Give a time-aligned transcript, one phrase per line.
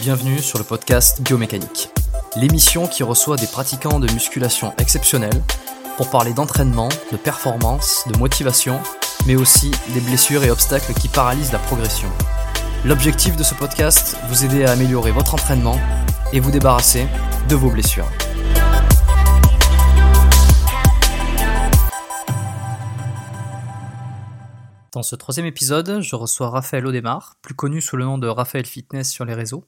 [0.00, 1.90] Bienvenue sur le podcast Biomécanique,
[2.36, 5.42] l'émission qui reçoit des pratiquants de musculation exceptionnels
[5.98, 8.80] pour parler d'entraînement, de performance, de motivation,
[9.26, 12.08] mais aussi des blessures et obstacles qui paralysent la progression.
[12.86, 15.78] L'objectif de ce podcast, vous aider à améliorer votre entraînement
[16.32, 17.06] et vous débarrasser
[17.48, 18.08] de vos blessures.
[24.92, 28.66] Dans ce troisième épisode, je reçois Raphaël Audemars, plus connu sous le nom de Raphaël
[28.66, 29.64] Fitness sur les réseaux.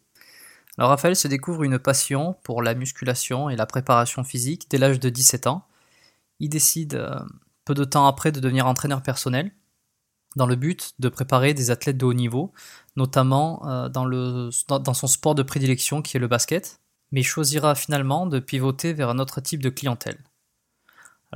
[0.77, 5.01] Alors Raphaël se découvre une passion pour la musculation et la préparation physique dès l'âge
[5.01, 5.67] de 17 ans.
[6.41, 7.19] Il décide euh,
[7.65, 9.51] peu de temps après de devenir entraîneur personnel
[10.37, 12.53] dans le but de préparer des athlètes de haut niveau,
[12.97, 14.07] notamment euh, dans,
[14.79, 16.81] dans son sport de prédilection qui est le basket,
[17.13, 20.19] mais il choisira finalement de pivoter vers un autre type de clientèle.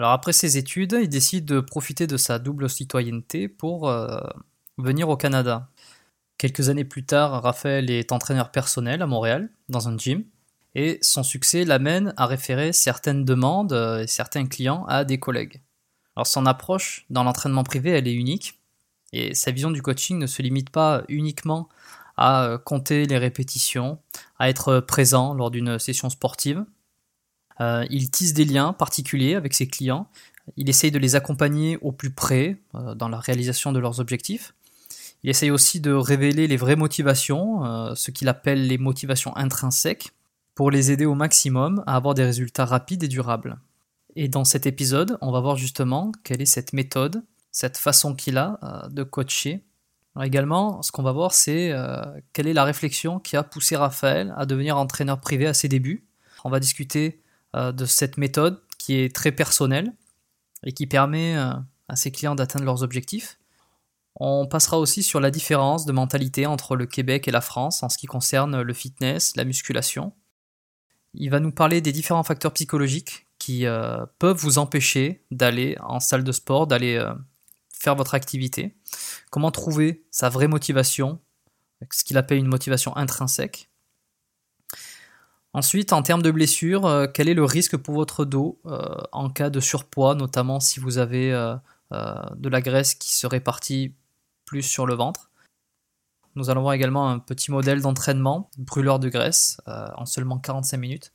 [0.07, 4.21] Après ses études, il décide de profiter de sa double citoyenneté pour euh,
[4.79, 5.69] venir au Canada.
[6.39, 10.25] Quelques années plus tard, Raphaël est entraîneur personnel à Montréal, dans un gym,
[10.77, 15.61] et son succès l'amène à référer certaines demandes euh, et certains clients à des collègues.
[16.15, 18.61] Alors son approche dans l'entraînement privé, elle est unique,
[19.13, 21.69] et sa vision du coaching ne se limite pas uniquement
[22.17, 23.99] à euh, compter les répétitions,
[24.39, 26.65] à être présent lors d'une session sportive.
[27.61, 30.09] Euh, il tisse des liens particuliers avec ses clients,
[30.57, 32.57] il essaye de les accompagner au plus près
[32.97, 34.55] dans la réalisation de leurs objectifs,
[35.25, 40.13] il essaye aussi de révéler les vraies motivations, euh, ce qu'il appelle les motivations intrinsèques,
[40.55, 43.59] pour les aider au maximum à avoir des résultats rapides et durables.
[44.17, 47.23] Et dans cet épisode, on va voir justement quelle est cette méthode,
[47.53, 49.65] cette façon qu'il a euh, de coacher.
[50.23, 52.03] également, ce qu'on va voir, c'est euh,
[52.33, 56.07] quelle est la réflexion qui a poussé Raphaël à devenir entraîneur privé à ses débuts.
[56.45, 57.21] On va discuter
[57.55, 59.93] de cette méthode qui est très personnelle
[60.65, 63.39] et qui permet à ses clients d'atteindre leurs objectifs.
[64.21, 67.89] On passera aussi sur la différence de mentalité entre le Québec et la France en
[67.89, 70.13] ce qui concerne le fitness, la musculation.
[71.15, 76.01] Il va nous parler des différents facteurs psychologiques qui euh, peuvent vous empêcher d'aller en
[76.01, 77.15] salle de sport, d'aller euh,
[77.71, 78.75] faire votre activité.
[79.31, 81.21] Comment trouver sa vraie motivation,
[81.93, 83.68] ce qu'il appelle une motivation intrinsèque.
[85.55, 88.61] Ensuite, en termes de blessures, euh, quel est le risque pour votre dos
[89.13, 91.31] en cas de surpoids, notamment si vous avez
[91.91, 93.95] de la graisse qui se répartit
[94.45, 95.29] plus sur le ventre?
[96.39, 100.77] Nous allons voir également un petit modèle d'entraînement, brûleur de graisse, euh, en seulement 45
[100.77, 101.13] minutes.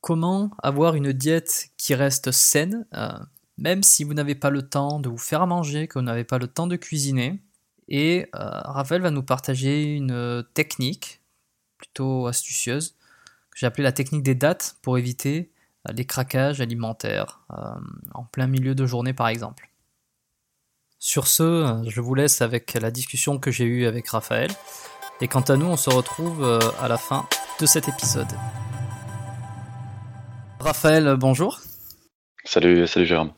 [0.00, 3.10] Comment avoir une diète qui reste saine, euh,
[3.58, 6.38] même si vous n'avez pas le temps de vous faire manger, que vous n'avez pas
[6.38, 7.42] le temps de cuisiner?
[7.88, 11.20] Et euh, Raphaël va nous partager une technique
[11.76, 12.94] plutôt astucieuse,
[13.50, 15.50] que j'ai appelée la technique des dates, pour éviter
[15.90, 17.40] les craquages alimentaires
[18.14, 19.70] en plein milieu de journée par exemple.
[21.02, 24.50] Sur ce, je vous laisse avec la discussion que j'ai eue avec Raphaël.
[25.22, 27.26] Et quant à nous, on se retrouve euh, à la fin
[27.58, 28.28] de cet épisode.
[30.60, 31.58] Raphaël, bonjour.
[32.44, 33.32] Salut, salut Jérôme.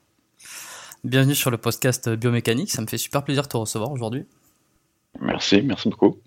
[1.04, 2.72] Bienvenue sur le podcast Biomécanique.
[2.72, 4.26] Ça me fait super plaisir de te recevoir aujourd'hui.
[5.20, 6.18] Merci, merci beaucoup.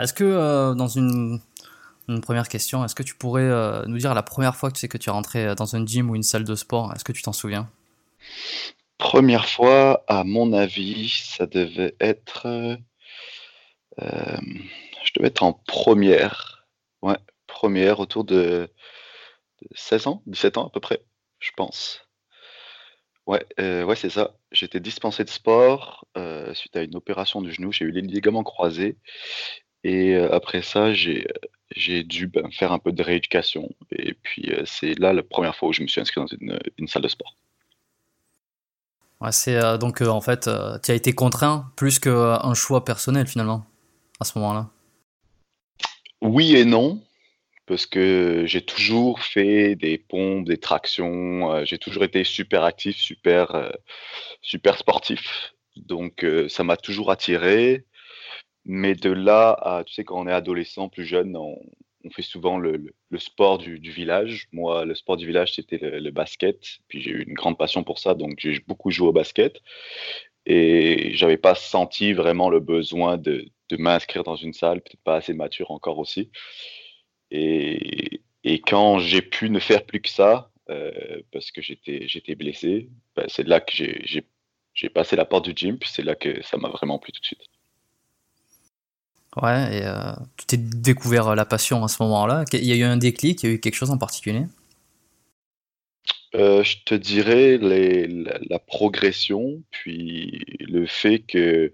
[0.00, 1.40] Est-ce que, euh, dans une,
[2.22, 4.88] première question, est-ce que tu pourrais euh, nous dire la première fois que tu sais
[4.88, 7.22] que tu es rentré dans un gym ou une salle de sport Est-ce que tu
[7.22, 7.70] t'en souviens?
[8.98, 12.46] Première fois, à mon avis, ça devait être.
[12.46, 12.76] Euh,
[15.04, 16.66] je devais être en première.
[17.02, 18.68] Ouais, première, autour de,
[19.74, 21.02] 16 ans, 17 ans à peu près,
[21.38, 22.06] je pense.
[23.26, 24.34] Ouais, euh, ouais, c'est ça.
[24.50, 27.70] J'étais dispensé de sport euh, suite à une opération du genou.
[27.70, 28.98] J'ai eu les ligaments croisés.
[29.84, 33.68] Et après ça, j'ai dû ben, faire un peu de rééducation.
[33.90, 36.26] Et puis, c'est là la première fois où je me suis inscrit dans
[36.78, 37.34] une salle de sport
[39.30, 43.26] c'est euh, donc euh, en fait, euh, tu as été contraint plus qu'un choix personnel
[43.26, 43.64] finalement
[44.18, 44.70] à ce moment-là.
[46.20, 47.00] Oui et non,
[47.66, 53.72] parce que j'ai toujours fait des pompes, des tractions, j'ai toujours été super actif, super,
[54.40, 55.54] super sportif.
[55.76, 57.84] Donc ça m'a toujours attiré.
[58.64, 61.58] Mais de là à, tu sais, quand on est adolescent, plus jeune, on,
[62.10, 64.48] fait souvent le, sport du, village.
[64.52, 66.60] Moi, le sport du village, c'était le, basket.
[66.88, 69.60] Puis j'ai eu une grande passion pour ça, donc j'ai beaucoup joué au basket.
[70.46, 73.48] Et j'avais pas senti vraiment le besoin de,
[73.78, 76.30] m'inscrire dans une salle, peut-être pas assez mature encore aussi.
[77.30, 78.20] Et,
[78.66, 83.46] quand j'ai pu ne faire plus que ça, euh, parce que j'étais blessé, ben, c'est
[83.46, 86.98] là que j'ai passé la porte du gym, puis c'est là que ça m'a vraiment
[86.98, 87.51] plu tout de suite.
[89.40, 92.44] Ouais, et euh, tu t'es découvert la passion à ce moment-là.
[92.52, 94.44] Il y a eu un déclic, il y a eu quelque chose en particulier?
[96.34, 101.72] Euh, Je te dirais la, progression, puis le fait que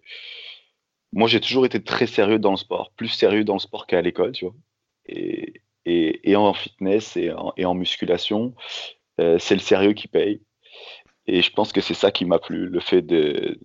[1.12, 4.02] moi j'ai toujours été très sérieux dans le sport, plus sérieux dans le sport qu'à
[4.02, 4.54] l'école, tu vois.
[5.06, 8.54] Et, et, en fitness et en, musculation,
[9.20, 10.42] euh, c'est le sérieux qui paye.
[11.26, 13.58] Et je pense que c'est ça qui m'a plu, le fait de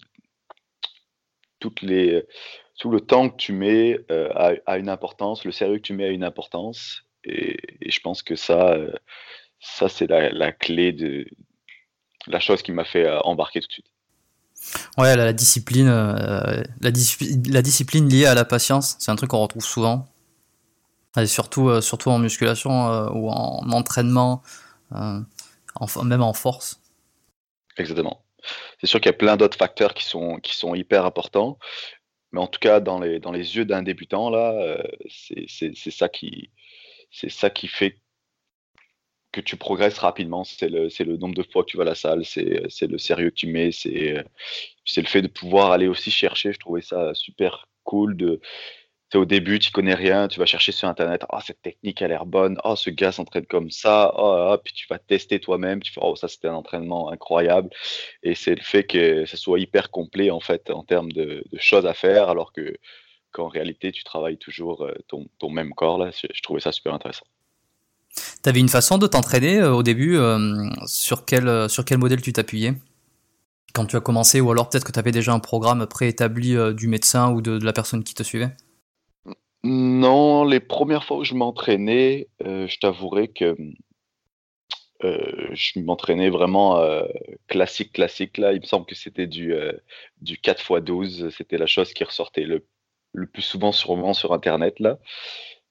[1.60, 2.24] toutes les
[2.80, 4.30] tout le temps que tu mets euh,
[4.66, 7.04] a, une importance, le sérieux que tu mets a une importance.
[7.24, 8.92] Et, je pense que ça, euh,
[9.60, 11.26] ça c'est la, clé de
[12.28, 13.86] la chose qui m'a fait euh, embarquer tout de suite.
[14.98, 19.66] Ouais, la, discipline, la, la, discipline liée à la patience, c'est un truc qu'on retrouve
[19.66, 20.08] souvent.
[21.18, 22.72] Et surtout, surtout en musculation
[23.14, 24.42] ou en entraînement,
[24.92, 26.82] même en force.
[27.78, 28.24] Exactement.
[28.80, 31.58] C'est sûr qu'il y a plein d'autres facteurs qui sont, qui sont hyper importants,
[32.34, 36.10] mais en tout cas, dans les, dans les yeux d'un débutant, là, euh, c'est ça,
[36.10, 36.50] qui,
[37.12, 38.00] ça qui fait
[39.32, 40.44] que tu progresses rapidement.
[40.44, 43.30] C'est le, le nombre de fois que tu vas à la salle, c'est le sérieux
[43.30, 44.26] que tu mets, c'est
[44.98, 46.54] le fait de pouvoir aller aussi chercher.
[46.54, 48.42] Je trouvais ça super cool de,
[49.18, 52.26] au début, tu connais rien, tu vas chercher sur Internet, ah, cette technique a l'air
[52.26, 56.02] bonne, ah, ce gars s'entraîne comme ça, ah, puis tu vas tester toi-même, tu fais,
[56.04, 57.70] oh, ça c'était un entraînement incroyable.
[58.24, 61.86] Et c'est le fait que ça soit hyper complet, en fait, en termes de, choses
[61.86, 62.76] à faire, alors que
[63.32, 66.12] qu'en réalité, tu travailles toujours euh, ton, ton même corps, là.
[66.12, 67.26] Je, trouvais ça super intéressant.
[68.16, 72.22] Tu avais une façon de t'entraîner euh, au début, euh, sur, quel, sur quel modèle
[72.22, 72.76] tu t'appuyais?
[73.74, 76.88] Quand tu as commencé, ou alors peut-être que tu avais déjà un programme préétabli du
[76.88, 78.56] médecin ou de la personne qui te suivait?
[79.64, 83.56] Non, les premières fois où je m'entraînais, euh, je t'avouerai que,
[85.04, 87.06] euh, je m'entraînais vraiment, euh,
[87.48, 88.54] classique, classique là.
[88.54, 89.54] Il me semble que c'était du,
[90.22, 92.66] du 4 x 12, c'était la chose qui ressortait le
[93.28, 95.00] plus souvent sûrement sur internet là.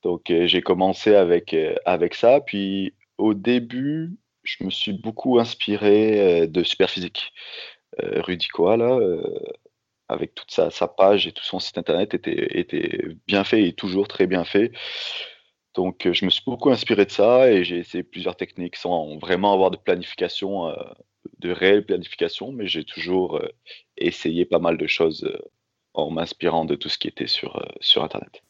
[0.02, 2.40] Donc, j'ai commencé avec, avec ça.
[2.40, 7.32] Puis au début, je me suis beaucoup inspiré, de Superphysique.
[7.98, 8.98] Rudy Koa là,
[10.12, 14.09] avec toute sa, page et tout son site internet était, était bien fait et toujours
[14.09, 14.73] très bien fait.
[15.75, 19.17] Donc euh, je me suis beaucoup inspiré de ça et j'ai essayé plusieurs techniques sans
[19.19, 20.75] vraiment avoir de planification, euh,
[21.38, 23.49] de réelle planification, mais j'ai toujours euh,
[23.97, 25.31] essayé pas mal de choses
[25.94, 28.43] en m'inspirant de tout ce qui était sur, sur internet.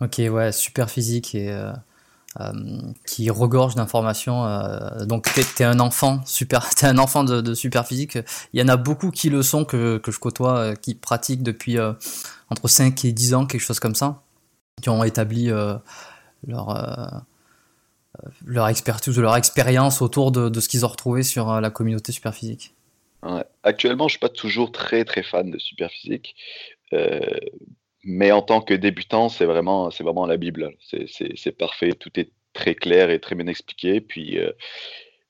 [0.00, 1.52] Ok, ouais, super physique et
[2.38, 2.52] euh,
[3.04, 4.46] qui regorge d'informations.
[4.46, 8.18] Euh, donc tu es, un enfant super, es un enfant de, super physique.
[8.52, 11.42] Il y en a beaucoup qui le sont que, que je côtoie, euh, qui pratiquent
[11.42, 11.76] depuis
[12.48, 14.22] entre 5 et 10 ans, quelque chose comme ça,
[14.80, 15.50] qui ont établi
[16.46, 17.24] leur
[18.44, 22.74] leur expertise leur expérience autour de, de ce qu'ils ont retrouvé sur la communauté Superphysique.
[23.24, 23.44] Ouais.
[23.64, 26.36] Actuellement, je suis pas toujours très très fan de Superphysique,
[28.04, 30.74] mais en tant que débutant, c'est vraiment, c'est vraiment la Bible.
[30.80, 34.00] C'est parfait, tout est très clair et très bien expliqué.
[34.00, 34.52] Puis, euh,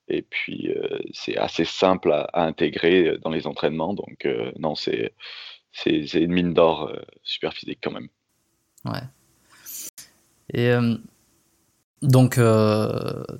[0.07, 3.93] et puis, euh, c'est assez simple à, intégrer dans les entraînements.
[3.93, 5.13] Donc, euh, non, c'est
[5.85, 6.91] une mine d'or
[7.23, 8.07] super physique quand même.
[8.85, 9.01] Ouais.
[10.53, 10.73] Et
[12.01, 12.39] donc,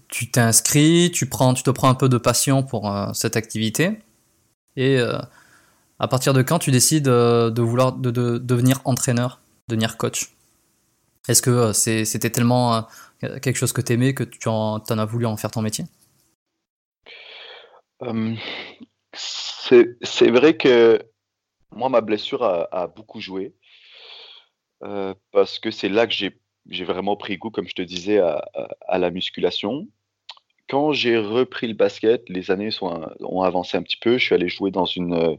[0.09, 3.91] tu t'es inscrit, tu, prends, tu te prends un peu de passion pour cette activité.
[4.77, 4.97] Et
[6.01, 9.39] à partir de quand tu décides euh, de vouloir de, devenir entraîneur,
[9.69, 10.31] devenir coach?
[11.29, 12.87] Est-ce que euh, c'était tellement
[13.23, 15.85] euh, quelque chose que tu aimais que tu en, as voulu en faire ton métier?
[19.13, 20.99] C'est vrai que
[21.71, 23.53] moi, ma blessure a, beaucoup joué
[25.31, 29.11] parce que c'est là que j'ai vraiment pris goût, comme je te disais, à, la
[29.11, 29.87] musculation.
[30.67, 34.17] Quand j'ai repris le basket, les années ont avancé un petit peu.
[34.17, 35.37] Je suis allé jouer dans une,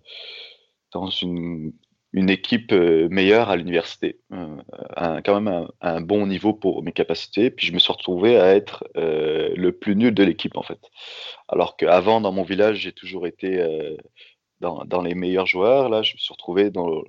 [0.93, 1.73] dans une,
[2.13, 7.51] une équipe euh, meilleure à l'université, euh, quand même un, bon niveau pour mes capacités.
[7.51, 10.81] Puis je me suis retrouvé à être euh, le plus nul de l'équipe en fait.
[11.49, 13.65] Alors qu'avant dans mon village j'ai toujours été
[14.61, 15.89] dans, dans, les meilleurs joueurs.
[15.89, 17.03] Là je me suis retrouvé dans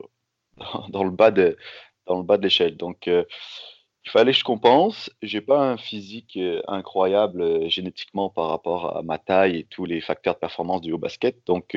[0.90, 1.58] dans, le bas de
[2.06, 2.78] dans le bas de l'échelle.
[2.78, 5.10] Donc il fallait que je compense.
[5.22, 10.36] J'ai pas un physique incroyable génétiquement par rapport à ma taille et tous les facteurs
[10.36, 11.46] de performance du haut basket.
[11.46, 11.75] Donc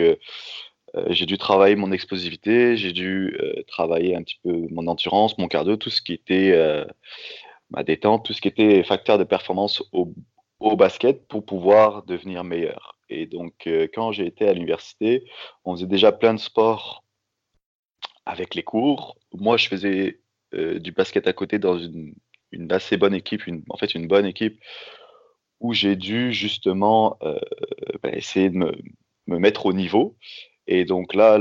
[1.09, 5.49] j'ai dû travailler mon explosivité, j'ai dû euh, travailler un petit peu mon endurance, mon
[5.49, 6.85] cardio, tout ce qui était euh,
[7.71, 10.12] ma détente, tout ce qui était facteur de performance au,
[10.61, 12.97] au basket pour pouvoir devenir meilleur.
[13.09, 15.25] Et donc, euh, quand j'ai été à l'université,
[15.65, 17.05] on faisait déjà plein de sports
[18.25, 19.17] avec les cours.
[19.33, 20.21] Moi, je faisais
[20.55, 22.15] euh, du basket à côté dans une,
[22.53, 24.61] une assez bonne équipe, une, en fait une bonne équipe
[25.61, 27.38] où j'ai dû justement euh,
[28.03, 28.73] ben, essayer de me,
[29.26, 30.17] me, mettre au niveau.
[30.66, 31.38] Et donc là,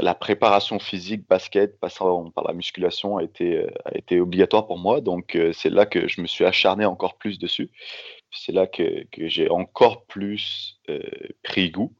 [0.00, 5.00] la préparation physique basket passant par la musculation a été, été obligatoire pour moi.
[5.00, 7.70] Donc euh, c'est là que je me suis acharné encore plus dessus.
[8.30, 11.00] C'est là que, j'ai encore plus euh,
[11.42, 11.94] pris goût.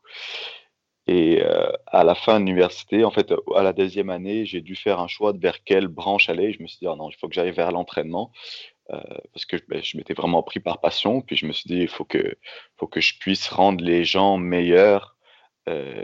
[1.08, 4.76] Et euh, à la fin de l'université, en fait, à la deuxième année, j'ai dû
[4.76, 6.52] faire un choix de vers quelle branche aller.
[6.52, 8.30] Je me suis dit, oh non, il faut que j'aille vers l'entraînement.
[8.90, 9.00] Euh,
[9.32, 11.22] parce que ben, je m'étais vraiment pris par passion.
[11.22, 12.36] Puis je me suis dit, il faut que,
[12.96, 15.17] je puisse rendre les gens meilleurs euh,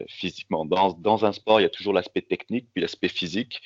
[0.09, 0.65] physiquement.
[0.65, 3.63] Dans, dans, un sport, il y a toujours l'aspect technique, puis l'aspect physique.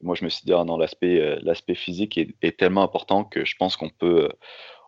[0.00, 3.54] Moi, je me suis dit, ah non, l'aspect euh, physique est, tellement important que je
[3.56, 4.28] pense qu'on peut,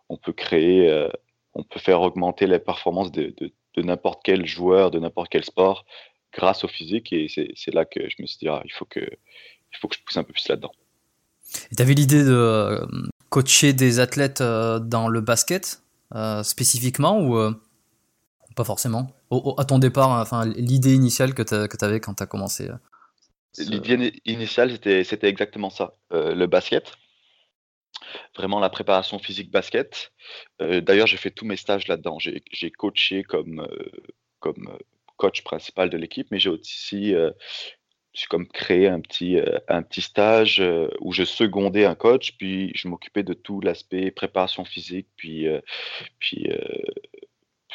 [0.09, 1.09] on peut créer, euh,
[1.53, 3.33] on peut faire augmenter les performances de,
[3.75, 5.85] de n'importe quel joueur, de n'importe quel sport,
[6.33, 7.11] grâce au physique.
[7.13, 9.95] Et c'est là que je me suis dit, ah, il, faut que, il faut que
[9.95, 10.71] je pousse un peu plus là-dedans.
[11.71, 12.85] Et tu avais l'idée de euh,
[13.29, 15.81] coacher des athlètes euh, dans le basket
[16.13, 17.51] euh, spécifiquement ou euh,
[18.55, 19.11] pas forcément?
[19.57, 22.75] À ton départ, enfin, l'idée initiale que tu avais quand tu as commencé euh,
[23.57, 25.93] L'idée initiale, c'était exactement ça.
[26.11, 26.91] le basket
[28.35, 30.11] vraiment la préparation physique basket.
[30.61, 32.17] Euh, D'ailleurs, j'ai fait tous mes stages là-dedans.
[32.19, 33.91] J'ai coaché comme, euh,
[34.39, 34.77] comme euh,
[35.17, 37.31] coach principal de l'équipe, mais j'ai aussi euh,
[38.29, 42.71] comme créé un petit, euh, un petit stage euh, où je secondais un coach, puis
[42.75, 45.47] je m'occupais de tout l'aspect préparation physique, puis,
[46.19, 46.49] puis,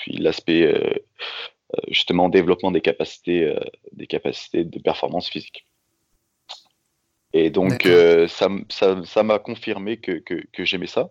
[0.02, 1.02] puis l'aspect
[1.88, 3.54] justement développement des capacités,
[3.92, 5.64] des capacités de performance physique.
[7.32, 11.10] Et donc, euh, ça m'a ça, ça confirmé que, que, que j'aimais ça.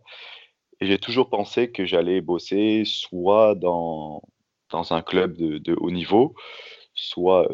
[0.81, 4.21] Et j'ai toujours pensé que j'allais bosser soit dans,
[4.69, 6.35] dans un club de, de haut niveau,
[6.93, 7.47] soit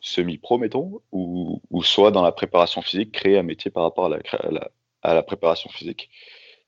[0.00, 4.08] semi-pro, mettons, ou, ou, soit dans la préparation physique, créer un métier par rapport à
[4.08, 4.70] la, à la,
[5.02, 6.08] à la préparation physique.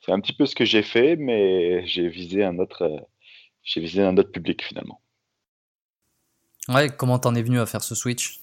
[0.00, 3.06] C'est un petit peu ce que j'ai fait, mais j'ai visé un autre,
[3.68, 5.00] j'ai visé un autre public finalement.
[6.68, 8.40] Ouais, comment t'en es venu à faire ce switch?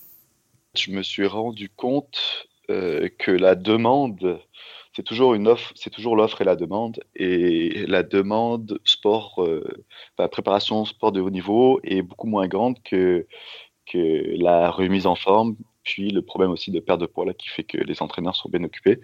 [0.75, 4.39] Je me suis rendu compte euh, que la demande,
[4.95, 6.99] c'est toujours une offre, c'est toujours l'offre et la demande.
[7.15, 9.63] Et la demande sport, euh,
[10.17, 13.25] enfin, préparation sport de haut niveau est beaucoup moins grande que,
[13.91, 17.47] que la remise en forme, puis le problème aussi de perte de poids là, qui
[17.49, 18.99] fait que les entraîneurs sont bien occupés.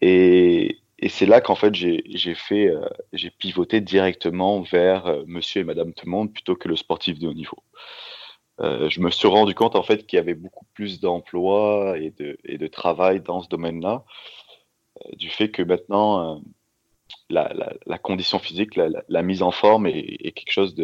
[0.00, 5.62] Et, et c'est là qu'en fait j'ai fait, euh, j'ai pivoté directement vers euh, Monsieur
[5.62, 7.58] et Madame tout le monde plutôt que le sportif de haut niveau.
[8.60, 12.10] Euh, je me suis rendu compte en fait qu'il y avait beaucoup plus d'emplois et
[12.10, 14.04] de, travail dans ce domaine-là,
[15.14, 16.40] du fait que maintenant
[17.28, 20.76] la, condition physique, la, mise en forme est, quelque chose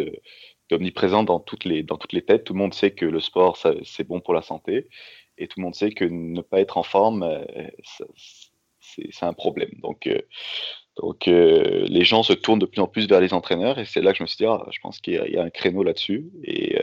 [0.70, 2.44] d'omniprésent dans toutes les dans toutes les têtes.
[2.44, 4.88] Tout le monde sait que le sport c'est bon pour la santé
[5.36, 7.22] et tout le monde sait que ne pas être en forme
[9.10, 9.70] c'est un problème.
[9.82, 10.20] Donc euh,
[10.96, 14.00] donc euh, les gens se tournent de plus en plus vers les entraîneurs et c'est
[14.00, 16.30] là que je me suis dit ah, je pense qu'il y, a un créneau là-dessus
[16.42, 16.76] et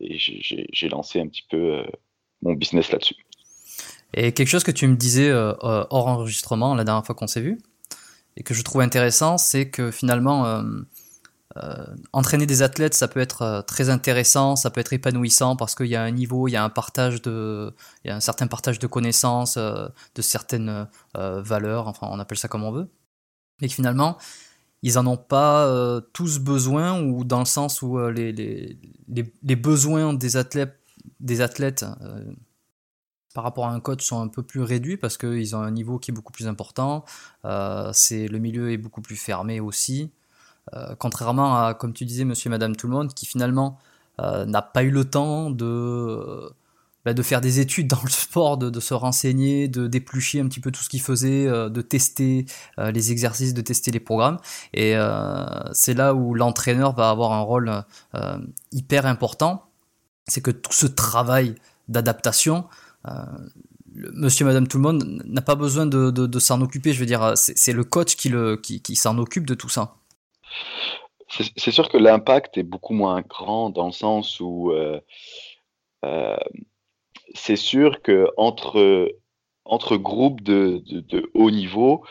[0.00, 1.82] et j'ai lancé un petit peu euh,
[2.42, 3.16] mon business là-dessus.
[4.14, 7.40] Et quelque chose que tu me disais euh, hors enregistrement la dernière fois qu'on s'est
[7.40, 7.58] vu,
[8.36, 10.62] et que je trouve intéressant, c'est que finalement, euh,
[11.56, 15.74] euh, entraîner des athlètes, ça peut être euh, très intéressant, ça peut être épanouissant parce
[15.74, 17.74] qu'il y a un niveau, il y a un partage de,
[18.04, 22.38] il y a un certain partage de connaissances, euh, de certaines valeurs, enfin on appelle
[22.38, 22.88] ça comme on veut,
[23.60, 24.18] mais finalement,
[24.82, 28.78] ils en ont pas tous besoin ou dans le sens où les, les,
[29.08, 30.78] les, les, besoins des athlètes,
[31.20, 31.84] des athlètes
[33.34, 35.98] par rapport à un coach sont un peu plus réduits parce qu'ils ont un niveau
[35.98, 37.04] qui est beaucoup plus important.
[37.92, 40.12] c'est le milieu est beaucoup plus fermé aussi.
[40.98, 43.78] Contrairement à, comme tu disais, Monsieur et Madame tout le monde, qui finalement
[44.18, 46.50] n'a pas eu le temps de
[47.08, 50.60] bah, de faire des études dans le sport, de, se renseigner, de d'éplucher un petit
[50.60, 52.44] peu tout ce qu'il faisait, euh, de tester
[52.78, 54.36] euh, les exercices, de tester les programmes.
[54.74, 57.84] Et euh, c'est là où l'entraîneur va avoir un rôle
[58.14, 58.38] euh,
[58.72, 59.70] hyper important.
[60.26, 61.54] C'est que tout ce travail
[61.88, 62.66] d'adaptation,
[63.06, 63.24] euh,
[63.94, 66.92] monsieur, madame, tout le monde n'a pas besoin de, s'en occuper.
[66.92, 69.97] Je veux dire, c'est le coach qui, le, qui s'en occupe de tout ça.
[71.28, 74.98] C'est sûr que l'impact est beaucoup moins grand dans le sens où euh,
[76.04, 76.36] euh,
[77.34, 79.12] c'est sûr que entre,
[79.64, 82.04] entre groupes de, de, haut niveau,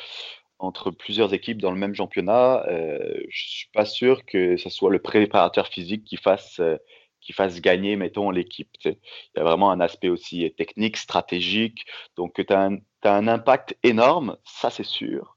[0.60, 3.00] entre plusieurs équipes dans le même championnat, euh,
[3.30, 6.78] je suis pas sûr que ce soit le préparateur physique qui fasse, euh,
[7.22, 8.70] qui fasse gagner, mettons, l'équipe.
[8.86, 8.96] Il
[9.36, 11.86] y a vraiment un aspect aussi technique, stratégique.
[12.16, 12.70] Donc, tu as,
[13.04, 15.37] un impact énorme, ça c'est sûr,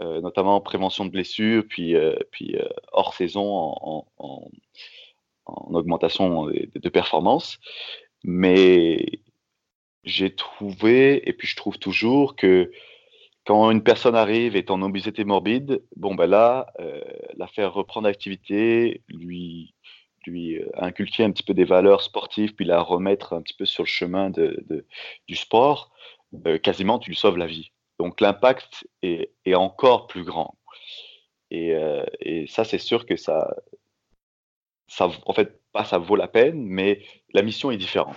[0.00, 4.50] notamment en prévention de blessures, puis, euh, puis euh, hors saison en, en,
[5.46, 7.58] augmentation de, performance.
[8.24, 9.06] Mais
[10.04, 12.70] j'ai trouvé, et puis je trouve toujours que
[13.44, 17.00] quand une personne arrive et en obésité morbide, bon ben là, euh,
[17.36, 19.74] la faire reprendre l'activité, lui,
[20.26, 23.64] lui euh, inculquer un petit peu des valeurs sportives, puis la remettre un petit peu
[23.64, 24.84] sur le chemin de,
[25.26, 25.92] du sport,
[26.46, 27.72] euh, quasiment tu lui sauves la vie.
[27.98, 30.54] Donc l'impact est, encore plus grand.
[31.50, 31.74] Et,
[32.20, 33.56] et ça, c'est sûr que ça,
[35.00, 37.02] en fait, pas ça vaut la peine, mais
[37.32, 38.16] la mission est différente.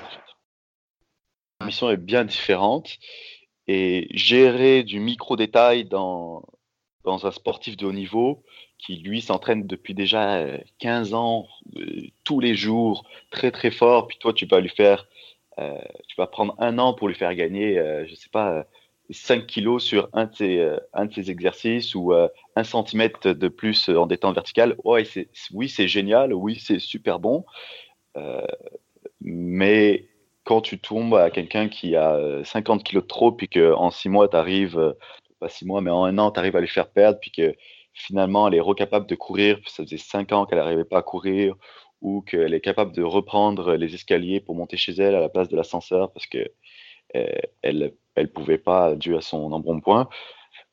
[1.60, 2.98] La mission est bien différente
[3.68, 6.44] et gérer du micro-détail dans,
[7.04, 8.44] dans un sportif de haut niveau
[8.78, 10.44] qui, lui, s'entraîne depuis déjà
[10.80, 11.48] 15 euh, ans,
[11.78, 15.08] euh, tous les jours, très très fort, puis toi, tu vas lui faire,
[15.60, 17.76] euh, tu vas prendre un an pour lui faire gagner,
[18.08, 18.66] je sais pas,
[19.12, 24.36] 5 kilos sur un de ses, de exercices ou un centimètre de plus en détente
[24.36, 24.76] verticale.
[24.84, 25.04] Ouais,
[25.54, 27.46] oui, c'est génial, oui, c'est super bon,
[29.22, 30.08] mais
[30.44, 34.10] quand tu tombes à quelqu'un qui a 50 euh, kilos de trop, puis qu'en 6
[34.10, 34.94] mois, tu arrives, euh,
[35.40, 37.56] pas 6 mois, mais en un an, tu arrives à lui faire perdre, puis que
[37.94, 41.04] finalement, elle est recapable de courir, puis ça faisait 5 ans qu'elle n'arrivait pas à
[41.04, 41.56] courir,
[42.02, 45.50] ou qu'elle est capable de reprendre les escaliers pour monter chez elle à la place
[45.50, 46.52] de l'ascenseur parce que
[47.16, 47.28] euh,
[47.62, 50.10] elle ne pouvait pas dû à son embonpoint,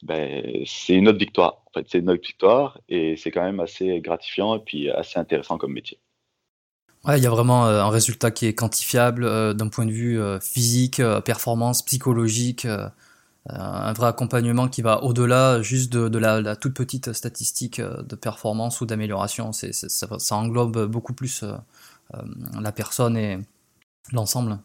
[0.03, 1.63] ben, c'est une autre victoire.
[1.67, 5.19] En fait, c'est une autre victoire et c'est quand même assez gratifiant et puis assez
[5.19, 5.99] intéressant comme métier.
[7.07, 10.21] Il y a vraiment euh, un résultat qui est quantifiable euh, d'un point de vue
[10.21, 12.67] euh, physique, performance psychologique,
[13.51, 18.87] un vrai accompagnement qui va au-delà juste de, la, toute petite statistique de performance ou
[18.87, 19.53] d'amélioration.
[19.53, 21.45] Ça, englobe beaucoup plus
[22.61, 23.39] la personne et
[24.13, 24.59] l'ensemble.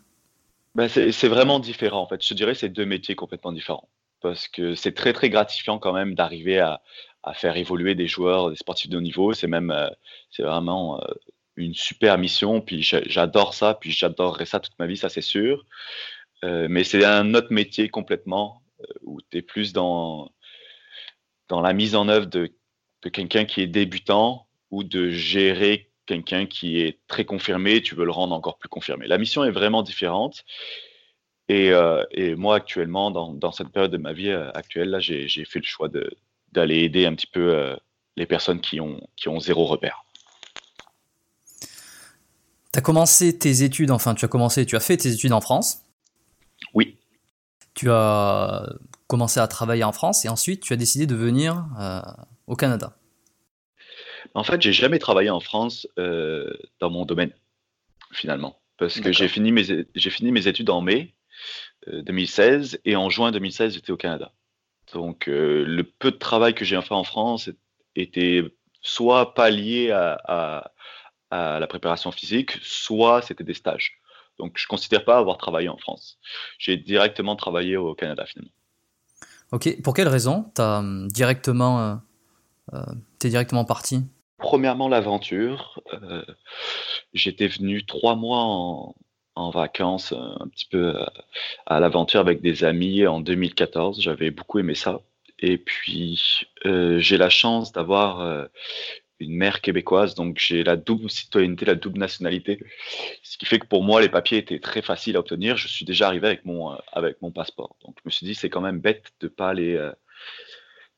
[0.76, 2.26] Ben c'est, vraiment différent en fait.
[2.26, 3.90] Je dirais c'est deux métiers complètement différents
[4.22, 6.82] parce que c'est très très gratifiant quand même d'arriver à,
[7.36, 9.34] faire évoluer des joueurs, des sportifs de haut niveau.
[9.34, 9.74] C'est même
[10.32, 11.00] c'est vraiment
[11.56, 15.66] une super mission, puis j'adore ça, puis j'adorerais ça toute ma vie, ça c'est sûr.
[16.44, 20.32] Euh, mais c'est un autre métier complètement euh, où tu es plus dans,
[21.48, 22.52] dans la mise en œuvre de,
[23.04, 28.06] de quelqu'un qui est débutant ou de gérer quelqu'un qui est très confirmé, tu veux
[28.06, 29.08] le rendre encore plus confirmé.
[29.08, 30.44] La mission est vraiment différente.
[31.50, 35.28] Et, euh, et moi, actuellement, dans, dans, cette période de ma vie actuelle, là, j'ai
[35.46, 35.90] fait le choix
[36.52, 37.76] d'aller aider un petit peu
[38.16, 40.04] les personnes qui ont, qui ont zéro repère.
[42.74, 45.42] Tu as commencé tes études, enfin tu as commencé, tu as fait tes études en
[45.42, 45.84] France.
[46.74, 46.98] Oui.
[47.76, 48.68] Tu as
[49.06, 52.02] commencé à travailler en France et ensuite tu as décidé de venir euh,
[52.48, 52.96] au Canada.
[54.34, 57.32] En fait, j'ai jamais travaillé en France euh, dans mon domaine,
[58.12, 58.60] finalement.
[58.78, 61.14] Parce que j'ai fini, mes, fini mes études en mai
[61.88, 64.34] 2016 euh, et en juin 2016, j'étais au Canada.
[64.94, 67.50] Donc, le peu de travail que j'ai fait en France
[67.96, 68.44] était
[68.82, 70.72] soit pas lié à,
[71.34, 74.00] à la préparation physique, soit c'était des stages.
[74.38, 76.20] Donc je ne considère pas avoir travaillé en France.
[76.58, 78.52] J'ai directement travaillé au Canada finalement.
[79.52, 81.96] Ok, pour quelle raison tu hum, directement, euh,
[82.74, 82.84] euh,
[83.24, 84.02] es directement parti?
[84.44, 85.82] Premièrement, l'aventure.
[85.94, 86.24] Euh,
[87.14, 88.44] j'étais venu trois mois
[89.36, 90.94] en, vacances, un petit peu
[91.66, 94.00] à, l'aventure avec des amis en 2014.
[94.00, 95.02] J'avais beaucoup aimé ça.
[95.40, 98.48] Et puis, j'ai la chance d'avoir
[99.24, 102.60] une mère québécoise, donc j'ai la double citoyenneté, la double nationalité,
[103.24, 105.58] ce qui fait que pour moi les papiers étaient très faciles à obtenir.
[105.58, 108.36] Je suis déjà arrivé avec mon euh, avec mon passeport, donc je me suis dit
[108.36, 109.92] c'est quand même bête de pas aller euh,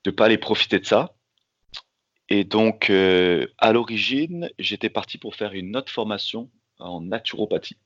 [0.04, 1.15] de pas aller profiter de ça.
[2.30, 7.78] Et donc euh, à l'origine j'étais parti pour faire une autre formation en naturopathie,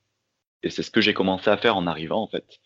[0.64, 2.60] et c'est ce que j'ai commencé à faire en arrivant en fait.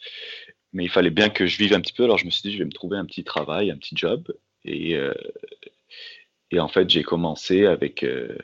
[0.71, 2.53] Mais il fallait bien que je vive un petit peu, alors je me suis dit
[2.53, 4.31] je vais me trouver un petit travail, un petit job,
[4.65, 4.97] et
[6.53, 8.37] et en fait, j'ai commencé avec, euh,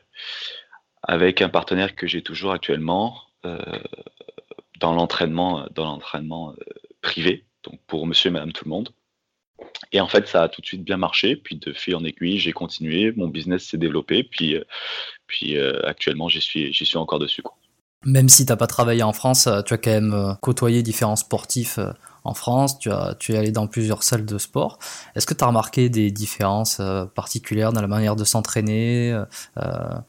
[1.03, 3.59] avec un partenaire que j'ai toujours actuellement euh,
[4.79, 6.55] dans l'entraînement, dans l'entraînement euh,
[7.01, 8.89] privé, donc pour monsieur et madame tout le monde.
[9.91, 11.35] Et en fait, ça a tout de suite bien marché.
[11.35, 14.23] Puis de fil en aiguille, j'ai continué, mon business s'est développé.
[14.23, 14.55] Puis,
[15.27, 17.41] puis actuellement, j'y suis, suis encore dessus.
[18.05, 21.79] Même si tu n'as pas travaillé en France, tu as quand même côtoyé différents sportifs
[22.23, 24.79] en France, tu, as, tu es allé dans plusieurs salles de sport.
[25.15, 29.11] Est-ce que tu as remarqué des différences euh, particulières dans la manière de s'entraîner,
[29.57, 29.99] euh,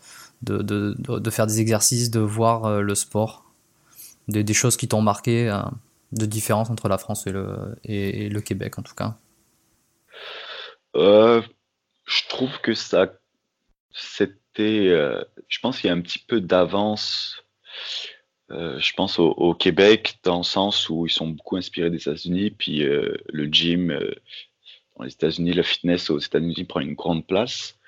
[0.43, 3.45] de, de, faire des exercices, de voir euh, le sport?
[4.29, 5.53] Des, des, choses qui t'ont marqué
[6.13, 9.17] de différence entre la France et le, et, le Québec en tout cas
[10.95, 13.13] Je trouve que ça,
[13.93, 14.89] c'était,
[15.49, 17.43] je pense qu'il y a un petit peu d'avance
[18.51, 22.79] je pense au, Québec dans le sens où ils sont beaucoup inspirés des États-Unis, puis
[22.81, 23.97] le gym
[24.97, 27.79] dans les États-Unis, le fitness aux États-Unis prend une grande place.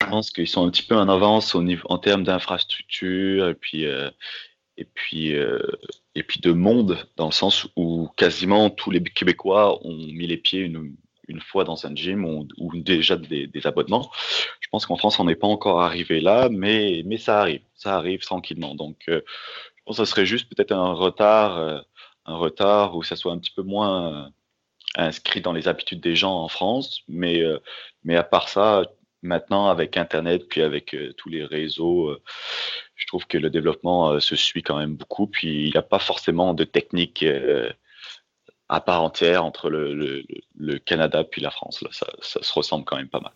[0.00, 4.84] Je pense qu'ils sont un petit peu en avance en termes d'infrastructure et puis et
[4.94, 10.26] puis et puis de monde dans le sens où quasiment tous les Québécois ont mis
[10.26, 10.96] les pieds une,
[11.28, 14.10] une fois dans un gym ou, déjà des, abonnements.
[14.60, 17.96] Je pense qu'en France, on n'est pas encore arrivé là, mais, mais ça arrive, ça
[17.96, 18.74] arrive tranquillement.
[18.74, 19.20] Donc, euh,
[19.76, 21.80] je pense que ce serait juste peut-être un retard, euh,
[22.26, 24.28] un retard où ça soit un petit peu moins euh,
[24.96, 27.02] inscrit dans les habitudes des gens en France.
[27.08, 27.42] Mais,
[28.04, 28.84] mais à part ça,
[29.22, 32.16] maintenant, avec Internet, puis avec tous les réseaux,
[32.96, 35.26] je trouve que le développement se suit quand même beaucoup.
[35.26, 37.24] Puis il n'y a pas forcément de technique
[38.68, 39.94] à part entière entre le,
[40.58, 41.82] le, Canada puis la France.
[41.82, 43.32] Là, ça, ça, se ressemble quand même pas mal.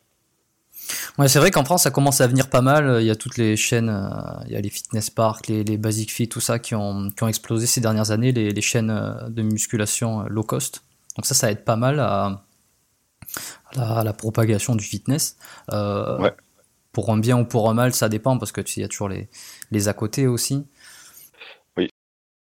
[1.19, 2.99] Ouais, c'est vrai qu'en France, ça commence à venir pas mal.
[3.01, 5.77] Il y a toutes les chaînes, euh, il y a les fitness parks, les, les
[5.79, 8.91] basic fit, tout ça qui ont, qui ont explosé ces dernières années, les, les, chaînes
[8.91, 10.85] euh, de musculation euh, low cost.
[11.17, 12.43] Donc ça, ça aide pas mal à,
[13.77, 15.37] à, la, propagation du fitness.
[15.71, 16.35] ouais.
[16.93, 18.89] Pour un bien ou pour un mal, ça dépend parce que tu il y a
[18.89, 19.31] toujours les,
[19.71, 20.67] les à côté aussi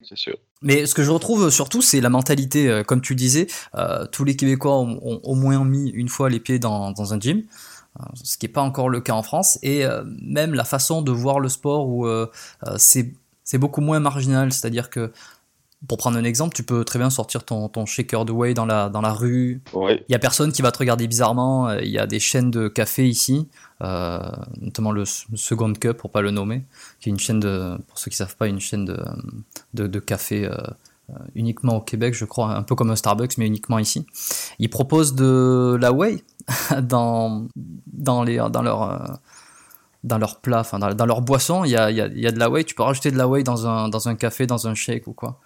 [0.07, 0.37] c'est sûr.
[0.61, 2.69] Mais ce que je retrouve surtout, c'est la mentalité.
[2.69, 6.39] Euh, comme tu disais, euh, tous les Québécois ont, au moins mis une fois les
[6.39, 7.43] pieds dans, un gym,
[7.99, 9.59] euh, ce qui n'est pas encore le cas en France.
[9.61, 9.83] Et
[10.21, 12.07] même la façon de voir le sport où
[12.77, 14.51] c'est beaucoup moins marginal.
[14.51, 15.11] C'est-à-dire que
[15.87, 18.65] pour prendre un exemple, tu peux très bien sortir ton, ton shaker de whey dans
[18.65, 19.61] la, dans la rue.
[19.75, 21.71] Il y a personne qui va te regarder bizarrement.
[21.73, 23.47] Il y a des chaînes de café ici,
[23.83, 24.19] euh,
[24.59, 26.65] notamment le Second Cup, pour pas le nommer,
[26.99, 28.99] qui est une chaîne de, pour ceux qui savent pas, une chaîne de,
[29.75, 30.57] de, de café euh,
[31.35, 34.05] uniquement au Québec, je crois, un peu comme un Starbucks, mais uniquement ici.
[34.57, 36.23] Ils proposent de la whey
[36.81, 37.47] dans,
[37.85, 39.19] dans, les, dans leur...
[40.03, 42.39] Dans leur plat, enfin dans, leur boisson, il y a, y, a, y a, de
[42.39, 42.63] la whey.
[42.63, 45.13] Tu peux rajouter de la whey dans un, dans un café, dans un shake ou
[45.13, 45.39] quoi.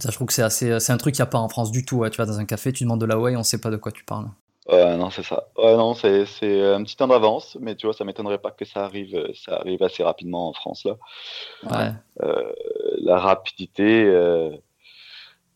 [0.00, 1.70] Ça, je trouve que c'est assez, c'est un truc qu'il n'y a pas en France
[1.70, 2.08] du tout.
[2.10, 3.92] Tu vas dans un café, tu demandes de la whey, on sait pas de quoi
[3.92, 4.28] tu parles.
[4.68, 5.48] Ouais, non, c'est ça.
[5.56, 8.64] Ouais, non, c'est, c'est un petit temps d'avance, mais tu vois, ça m'étonnerait pas que
[8.64, 10.96] ça arrive, ça arrive assez rapidement en France là.
[11.62, 11.92] Ouais.
[12.22, 12.52] Euh,
[12.98, 14.50] la rapidité, euh,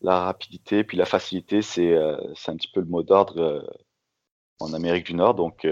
[0.01, 3.67] la rapidité, puis la facilité, c'est, euh, c'est un petit peu le mot d'ordre
[4.61, 5.67] en Amérique du Nord, donc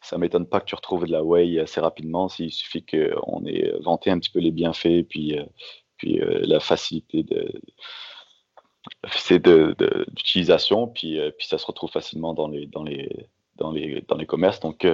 [0.00, 2.28] ça m'étonne pas que tu retrouves de la whey assez rapidement.
[2.28, 5.44] S'il suffit qu'on ait vanté un petit peu les bienfaits, puis, euh,
[5.96, 7.60] puis euh, la facilité de
[10.10, 14.16] d'utilisation, puis, euh, puis ça se retrouve facilement dans les, dans les, dans les, dans
[14.16, 14.60] les commerces.
[14.60, 14.86] Donc,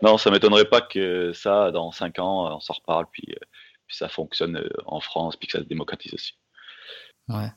[0.00, 3.26] non, ça m'étonnerait pas que ça, dans cinq ans, on s'en reparle, puis,
[3.86, 6.32] puis ça fonctionne en France, puis que ça se démocratise aussi.
[7.28, 7.50] Ouais.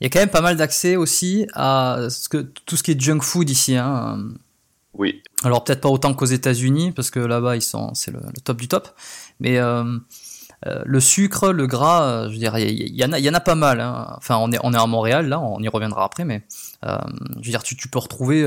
[0.00, 3.20] Il y a quand même pas mal d'accès aussi à tout ce qui est junk
[3.20, 3.76] food ici.
[3.76, 4.34] Hein.
[4.94, 5.22] Oui.
[5.42, 8.68] Alors peut-être pas autant qu'aux États-Unis parce que là-bas ils sont, c'est le, top du
[8.68, 8.88] top.
[9.40, 9.98] Mais euh,
[10.66, 13.40] euh, le sucre, le gras, euh, je dire, il y, en a, y en a
[13.40, 13.80] pas mal.
[13.80, 14.14] Hein.
[14.16, 16.46] Enfin, on est, on est à Montréal là, on y reviendra après, mais
[16.82, 16.88] je
[17.36, 18.42] veux dire, tu, tu peux retrouver,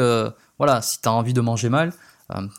[0.58, 1.92] voilà, si tu as envie de manger mal,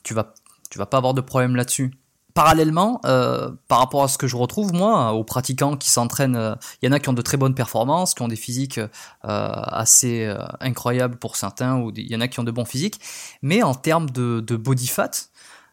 [0.03, 0.35] tu vas,
[0.71, 1.93] tu vas pas avoir de problème là-dessus
[2.39, 6.87] parallèlement, euh, par rapport à ce que je retrouve moi, aux pratiquants qui s'entraînent, il
[6.87, 8.89] euh, y en a qui ont de très bonnes performances, qui ont des physiques euh,
[9.25, 13.01] assez incroyables pour certains, ou il y en a qui ont de bons physiques,
[13.43, 15.11] mais en termes de, body fat,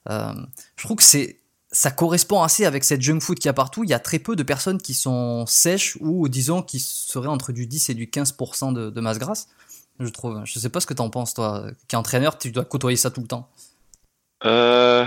[0.10, 1.38] je trouve que c'est
[1.72, 3.84] ça correspond assez avec cette junk food qu'il y a partout.
[3.84, 7.52] Il y a très peu de personnes qui sont sèches ou disons qui seraient entre
[7.52, 9.50] du 10 et du 15% de, masse grasse.
[10.00, 10.42] Je trouve.
[10.46, 12.98] Je sais pas ce que tu en penses toi, qui est entraîneur, tu dois côtoyer
[12.98, 13.50] ça tout le temps.
[14.46, 15.06] Euh,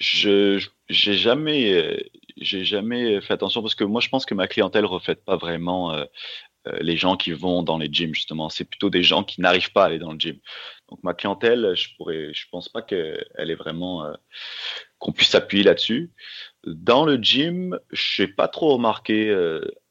[0.00, 1.96] je j'ai jamais euh,
[2.38, 5.92] j'ai jamais fait attention parce que moi je pense que ma clientèle reflète pas vraiment
[5.92, 6.04] euh,
[6.66, 8.48] euh, les gens qui vont dans les gyms justement.
[8.48, 10.38] C'est plutôt des gens qui n'arrivent pas à aller dans le gym.
[10.88, 14.10] Donc ma clientèle je pourrais je pense pas qu'elle est vraiment
[14.98, 16.12] qu'on puisse s'appuyer là-dessus.
[16.64, 19.30] Dans le gym je n'ai pas trop remarqué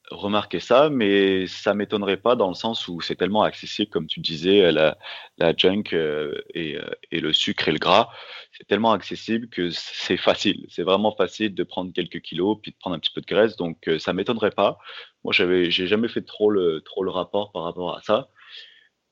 [0.10, 4.20] remarqué ça, mais ça m'étonnerait pas dans le sens où c'est tellement accessible, comme tu
[4.20, 4.98] disais, la,
[5.38, 6.78] la junk et,
[7.12, 8.10] et, le sucre et le gras
[8.52, 10.66] c'est tellement accessible que c'est facile.
[10.70, 13.56] C'est vraiment facile de prendre quelques kilos puis de prendre un petit peu de graisse.
[13.56, 14.80] Donc, euh, ça m'étonnerait pas.
[15.24, 18.30] Moi, j'avais, j'ai jamais fait trop le, trop le rapport par rapport à ça.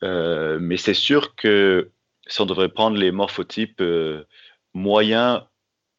[0.04, 1.92] Euh, mais c'est sûr que
[2.28, 4.26] si on devrait prendre les morphotypes euh,
[4.74, 5.44] moyens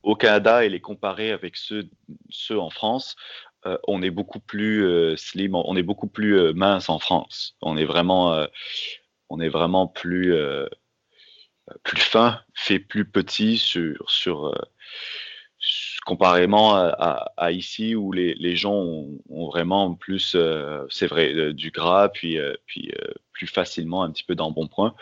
[0.02, 1.88] au Canada et les comparer avec ceux,
[2.30, 3.16] ceux en France,
[3.86, 7.56] on est beaucoup plus slim, on est beaucoup plus mince en France.
[7.62, 8.46] On est vraiment,
[9.28, 10.34] on est vraiment plus
[11.82, 14.58] plus fin, fait plus petit sur, sur euh,
[16.04, 21.70] comparément à, ici où les, les gens ont, vraiment plus, euh, c'est vrai, euh, du
[21.70, 22.92] gras, puis, puis
[23.32, 24.94] plus facilement un petit peu dans bon point.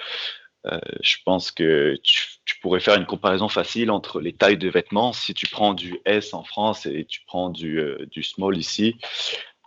[0.66, 2.26] Euh, je pense que tu,
[2.60, 5.12] pourrais faire une comparaison facile entre les tailles de vêtements.
[5.12, 8.96] Si tu prends du S en France et tu prends du, euh, small ici,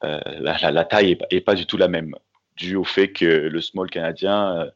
[0.03, 2.15] euh, la, taille est, pas du tout la même,
[2.57, 4.69] dû au fait que le small canadien,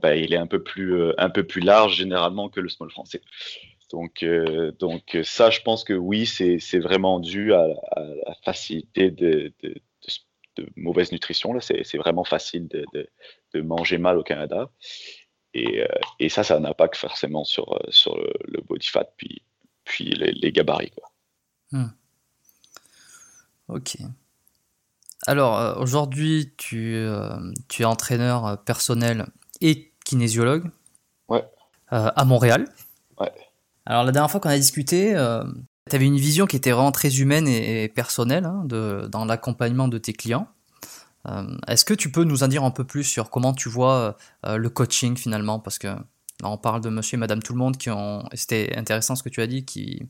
[0.00, 3.22] bah, il est un peu, plus, large généralement que le small français.
[3.90, 4.24] Donc,
[5.24, 9.74] ça, je pense que oui, c'est vraiment dû à, la facilité de, de,
[10.76, 11.58] mauvaise nutrition.
[11.60, 14.70] C'est vraiment facile de, manger mal au Canada.
[15.54, 15.86] Et, euh,
[16.18, 19.42] et ça, ça a un impact forcément sur, euh, sur le, body fat, puis,
[19.84, 20.90] puis les, gabarits.
[20.90, 21.10] Quoi.
[21.72, 21.90] Hmm.
[23.68, 23.96] Ok.
[25.26, 27.06] Alors, euh, aujourd'hui, tu,
[27.68, 29.26] tu, es entraîneur personnel
[29.60, 30.70] et kinésiologue
[31.28, 31.44] ouais.
[31.88, 32.66] à Montréal.
[33.18, 33.32] Ouais.
[33.86, 35.12] Alors, la dernière fois qu'on a discuté,
[35.88, 39.88] tu avais une vision qui était vraiment très humaine et, personnelle hein, de, dans l'accompagnement
[39.88, 40.48] de tes clients.
[41.28, 44.16] Euh, est-ce que tu peux nous en dire un peu plus sur comment tu vois
[44.46, 45.58] euh, le coaching finalement?
[45.58, 45.88] Parce que
[46.42, 48.24] on parle de monsieur et madame tout le monde qui ont.
[48.32, 50.02] C'était intéressant ce que tu as dit, qui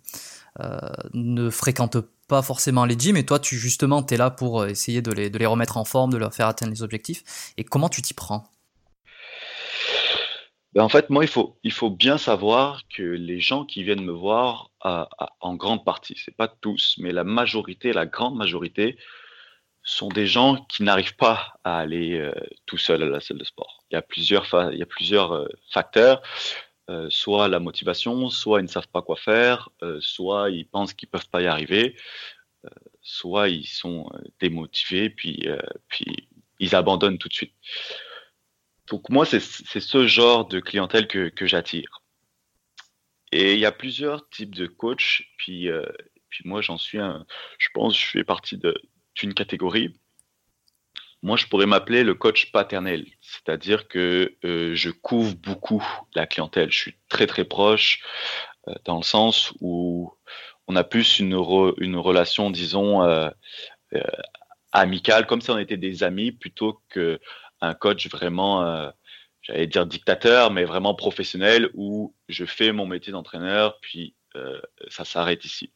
[0.60, 0.78] euh,
[1.12, 5.02] ne fréquentent pas forcément les gyms, et toi, tu justement, tu es là pour essayer
[5.02, 7.52] de les, de les remettre en forme, de leur faire atteindre les objectifs.
[7.56, 8.44] Et comment tu t'y prends?
[10.72, 14.04] Ben en fait, moi, il faut, il faut bien savoir que les gens qui viennent
[14.04, 18.96] me voir, en grande partie, c'est pas tous, mais la majorité, la grande majorité,
[19.90, 22.32] sont des gens qui n'arrivent pas à aller euh,
[22.66, 23.84] tout seuls à la salle de sport.
[23.90, 26.22] Il y a plusieurs, il y a plusieurs euh, facteurs,
[26.88, 31.08] euh, soit la motivation, soit ils ne savent pas quoi faire, soit ils pensent qu'ils
[31.08, 31.96] peuvent pas y arriver,
[33.00, 35.48] soit ils sont démotivés, puis,
[35.88, 37.54] puis ils abandonnent tout de suite.
[38.88, 42.02] Donc moi, c'est ce genre de clientèle que, que j'attire.
[43.32, 45.68] Et il y a plusieurs types de coachs, puis,
[46.28, 47.24] puis moi j'en suis un,
[47.58, 48.74] je pense, je fais partie de,
[49.22, 49.94] une catégorie.
[51.22, 56.72] Moi, je pourrais m'appeler le coach paternel, c'est-à-dire que euh, je couvre beaucoup la clientèle.
[56.72, 58.02] Je suis très très proche
[58.68, 60.14] euh, dans le sens où
[60.66, 61.34] on a plus une,
[61.78, 63.28] une relation, disons, euh,
[64.72, 68.92] amicale, comme si on était des amis, plutôt qu'un coach vraiment,
[69.42, 74.14] j'allais dire dictateur, mais vraiment professionnel, où je fais mon métier d'entraîneur, puis
[74.88, 75.72] ça s'arrête ici.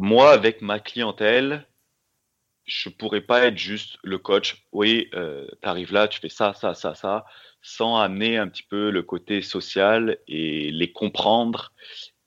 [0.00, 1.64] Moi, avec ma clientèle,
[2.64, 4.64] je pourrais pas être juste le coach.
[4.72, 7.24] Oui, euh, tu arrives là, tu fais ça, ça, ça, ça,
[7.62, 11.72] sans amener un petit peu le côté social et les comprendre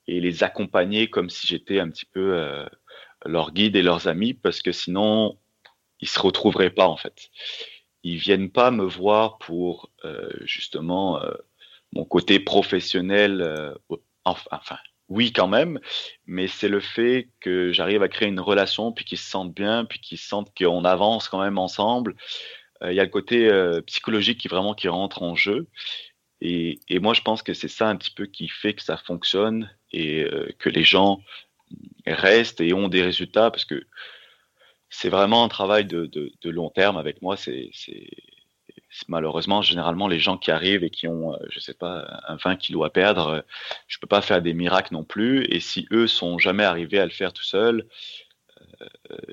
[0.07, 2.65] et les accompagner comme si j'étais un petit peu euh,
[3.25, 5.37] leur guide et leurs amis, parce que sinon,
[5.99, 7.29] ils se retrouveraient pas en fait.
[8.03, 11.33] Ils viennent pas me voir pour euh, justement euh,
[11.93, 13.73] mon côté professionnel, euh,
[14.23, 14.77] enfin
[15.09, 15.79] oui quand même,
[16.25, 19.85] mais c'est le fait que j'arrive à créer une relation, puis qu'ils se sentent bien,
[19.85, 22.15] puis qu'ils sentent qu'on avance quand même ensemble.
[22.83, 25.67] Euh, il y a le côté euh, psychologique qui vraiment qui rentre en jeu.
[26.41, 29.71] Et, moi, je pense que c'est ça un petit peu qui fait que ça fonctionne
[29.91, 31.21] et euh, que les gens
[32.05, 33.83] restent et ont des résultats, parce que
[34.89, 36.09] c'est vraiment un travail de
[36.49, 37.37] long terme avec moi.
[37.37, 37.71] C'est
[39.07, 42.55] malheureusement, généralement, les gens qui arrivent et qui ont, euh, je sais pas, un 20
[42.57, 43.41] kilos à perdre, euh,
[43.87, 45.45] je peux pas faire des miracles non plus.
[45.45, 47.87] Et si eux sont jamais arrivés à le faire tout seuls,
[48.81, 49.25] euh,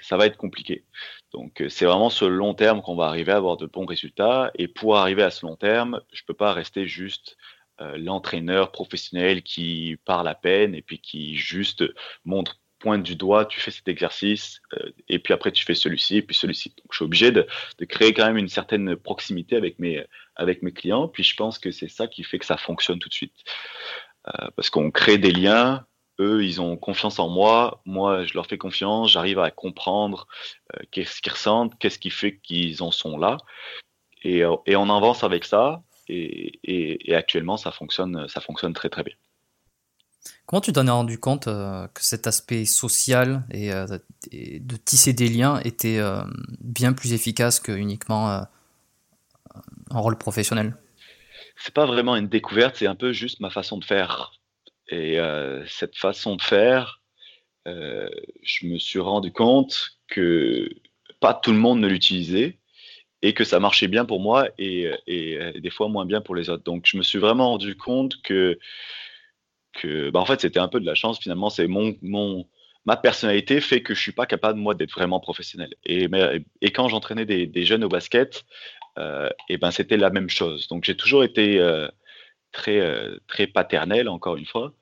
[0.00, 0.84] ça, va être compliqué.
[1.32, 4.50] Donc, c'est vraiment ce long terme qu'on va arriver à avoir de bons résultats.
[4.56, 7.36] Et pour arriver à ce long terme, je peux pas rester juste
[7.96, 11.82] l'entraîneur professionnel qui parle à peine et puis qui juste
[12.24, 16.20] montre pointe du doigt, tu fais cet exercice, euh, et puis après tu fais celui-ci,
[16.22, 16.70] puis celui-ci.
[16.70, 17.46] Donc je suis obligé de,
[17.88, 20.04] créer quand même une certaine proximité avec mes,
[20.74, 23.34] clients, puis je pense que c'est ça qui fait que ça fonctionne tout de suite.
[24.26, 25.86] Euh, parce qu'on crée des liens,
[26.20, 30.26] eux, ils ont confiance en moi, moi, je leur fais confiance, j'arrive à comprendre
[30.74, 33.36] euh, qu'est-ce qu'ils ressentent, qu'est-ce qui fait qu'ils en sont là,
[34.24, 39.04] et, et on avance avec ça, et, et, actuellement, ça fonctionne, ça fonctionne très très
[39.04, 39.14] bien.
[40.46, 43.98] Comment tu t'en es rendu compte euh, que cet aspect social euh,
[44.30, 46.22] et, de tisser des liens était euh,
[46.60, 50.76] bien plus efficace que uniquement un rôle professionnel?
[51.56, 54.32] C'est pas vraiment une découverte, c'est un peu juste ma façon de faire.
[54.88, 55.18] Et
[55.66, 57.00] cette façon de faire,
[57.64, 60.68] je me suis rendu compte que
[61.20, 62.58] pas tout le monde ne l'utilisait
[63.22, 66.64] et que ça marchait bien pour moi et, des fois moins bien pour les autres.
[66.64, 68.58] Donc je me suis vraiment rendu compte que
[69.84, 71.50] bah, en fait, c'était un peu de la chance finalement.
[71.50, 71.96] C'est mon,
[72.84, 75.74] ma personnalité fait que je suis pas capable moi d'être vraiment professionnel.
[75.84, 76.08] Et,
[76.72, 78.44] quand j'entraînais des, jeunes au basket,
[78.98, 80.68] euh, et ben c'était la même chose.
[80.68, 81.88] Donc j'ai toujours été euh,
[82.52, 84.74] très euh, très paternel encore une fois.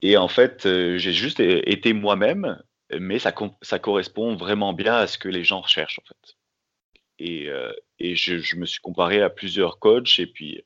[0.00, 2.60] Et en fait, euh, j'ai juste été moi-même,
[2.98, 6.36] mais ça, correspond vraiment bien à ce que les gens recherchent en fait.
[7.18, 7.48] et,
[7.98, 10.62] et je, je, me suis comparé à plusieurs coachs et puis,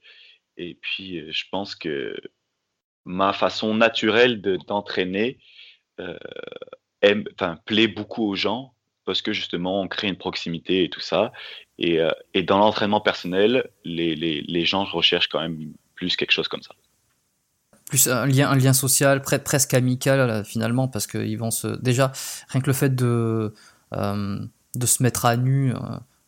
[0.56, 2.16] et puis je pense que
[3.06, 5.38] ma façon naturelle d'entraîner
[5.98, 8.74] enfin, plaît beaucoup aux gens
[9.06, 11.32] parce que justement on crée une proximité et tout ça.
[11.78, 12.00] Et,
[12.34, 16.62] et dans l'entraînement personnel, les, les, les gens recherchent quand même plus quelque chose comme
[16.62, 16.74] ça
[17.88, 21.68] plus un lien, un lien social, presque amical finalement, parce qu'ils vont se.
[21.80, 22.12] Déjà,
[22.48, 23.54] rien que le fait de,
[23.94, 24.38] euh,
[24.74, 25.78] de se mettre à nu euh,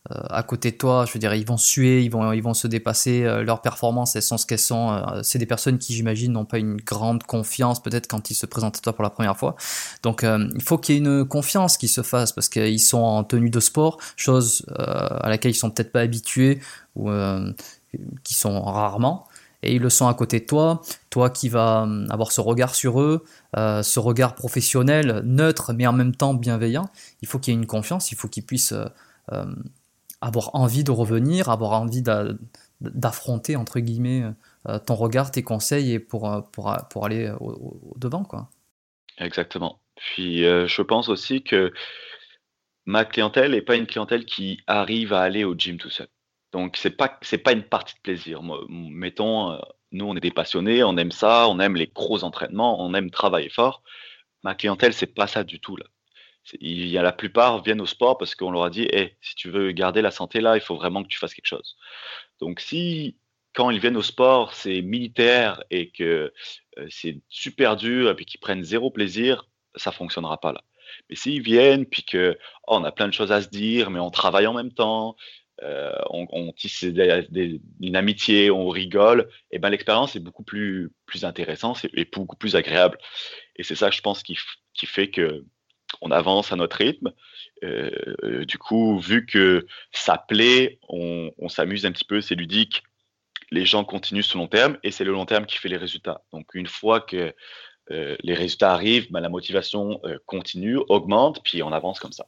[0.09, 2.67] à côté de toi, je veux dire, ils vont suer, ils vont, ils vont se
[2.67, 5.03] dépasser, euh, leurs performances, elles sont ce qu'elles sont.
[5.23, 8.77] c'est des personnes qui, j'imagine, n'ont pas une grande confiance, peut-être quand ils se présentent
[8.77, 9.55] à toi pour la première fois.
[10.03, 13.23] Donc, il faut qu'il y ait une confiance qui se fasse, parce qu'ils sont en
[13.23, 16.59] tenue de sport, chose à laquelle ils sont peut-être pas habitués,
[16.95, 17.09] ou
[18.23, 19.25] qui sont rarement
[19.63, 23.01] et ils le sont à côté de toi, toi qui vas avoir ce regard sur
[23.01, 23.25] eux,
[23.57, 26.89] euh, ce regard professionnel, neutre, mais en même temps bienveillant,
[27.21, 28.73] il faut qu'il y ait une confiance, il faut qu'ils puissent
[29.31, 29.45] euh,
[30.21, 32.03] avoir envie de revenir, avoir envie
[32.81, 34.23] d'affronter, entre guillemets,
[34.67, 38.27] euh, ton regard, tes conseils, et pour, pour, pour aller au, devant.
[39.17, 39.79] Exactement.
[39.95, 41.73] Puis je pense aussi que
[42.85, 46.07] ma clientèle n'est pas une clientèle qui arrive à aller au gym tout seul.
[46.51, 48.41] Donc c'est pas c'est pas une partie de plaisir.
[48.69, 49.57] mettons, euh,
[49.91, 53.11] nous on est des passionnés, on aime ça, on aime les gros entraînements, on aime
[53.11, 53.83] travailler fort.
[54.43, 55.85] Ma clientèle c'est pas ça du tout là.
[56.59, 59.35] Il y a la plupart viennent au sport parce qu'on leur a dit, hey, si
[59.35, 61.75] tu veux garder la santé là, il faut vraiment que tu fasses quelque chose.
[62.39, 63.17] Donc si
[63.53, 66.31] quand ils viennent au sport c'est militaire et que
[66.77, 70.63] euh, c'est super dur et puis qu'ils prennent zéro plaisir, ça fonctionnera pas là.
[71.09, 73.99] Mais s'ils viennent puis que oh, on a plein de choses à se dire, mais
[73.99, 75.15] on travaille en même temps,
[75.63, 81.85] euh, on, tisse une amitié, on rigole, et ben l'expérience est beaucoup plus, plus intéressante
[81.93, 82.97] et, beaucoup plus agréable.
[83.57, 84.37] Et c'est ça, je pense, qui,
[84.73, 85.43] qui fait que
[86.01, 87.11] on avance à notre rythme.
[87.63, 92.83] Euh, du coup, vu que ça plaît, on, s'amuse un petit peu, c'est ludique.
[93.51, 95.77] Les gens continuent sur le long terme et c'est le long terme qui fait les
[95.77, 96.21] résultats.
[96.31, 97.33] Donc, une fois que
[97.91, 102.25] euh, les résultats arrivent, ben, la motivation continue, augmente, puis on avance comme ça.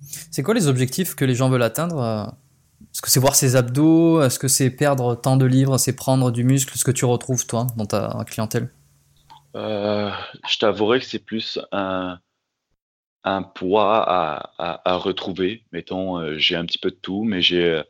[0.00, 2.24] C'est quoi les objectifs que les gens veulent atteindre euh?
[2.92, 4.22] Est-ce que c'est voir ses abdos?
[4.22, 6.76] Est-ce que c'est perdre tant de livres C'est prendre du muscle?
[6.76, 8.70] Ce que tu retrouves, toi, dans ta clientèle?
[9.54, 10.10] Euh,
[10.48, 12.18] Je t'avouerai que c'est plus un,
[13.24, 14.04] un poids
[14.58, 15.64] à, retrouver.
[15.72, 17.82] Mettons, euh, j'ai un petit peu de tout, mais j'ai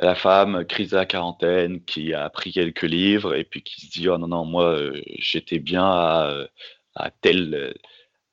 [0.00, 3.90] la femme, crise de la quarantaine, qui a pris quelques livres et puis qui se
[3.90, 4.78] dit Oh non, non, moi,
[5.18, 6.46] j'étais bien à,
[6.94, 7.74] à tel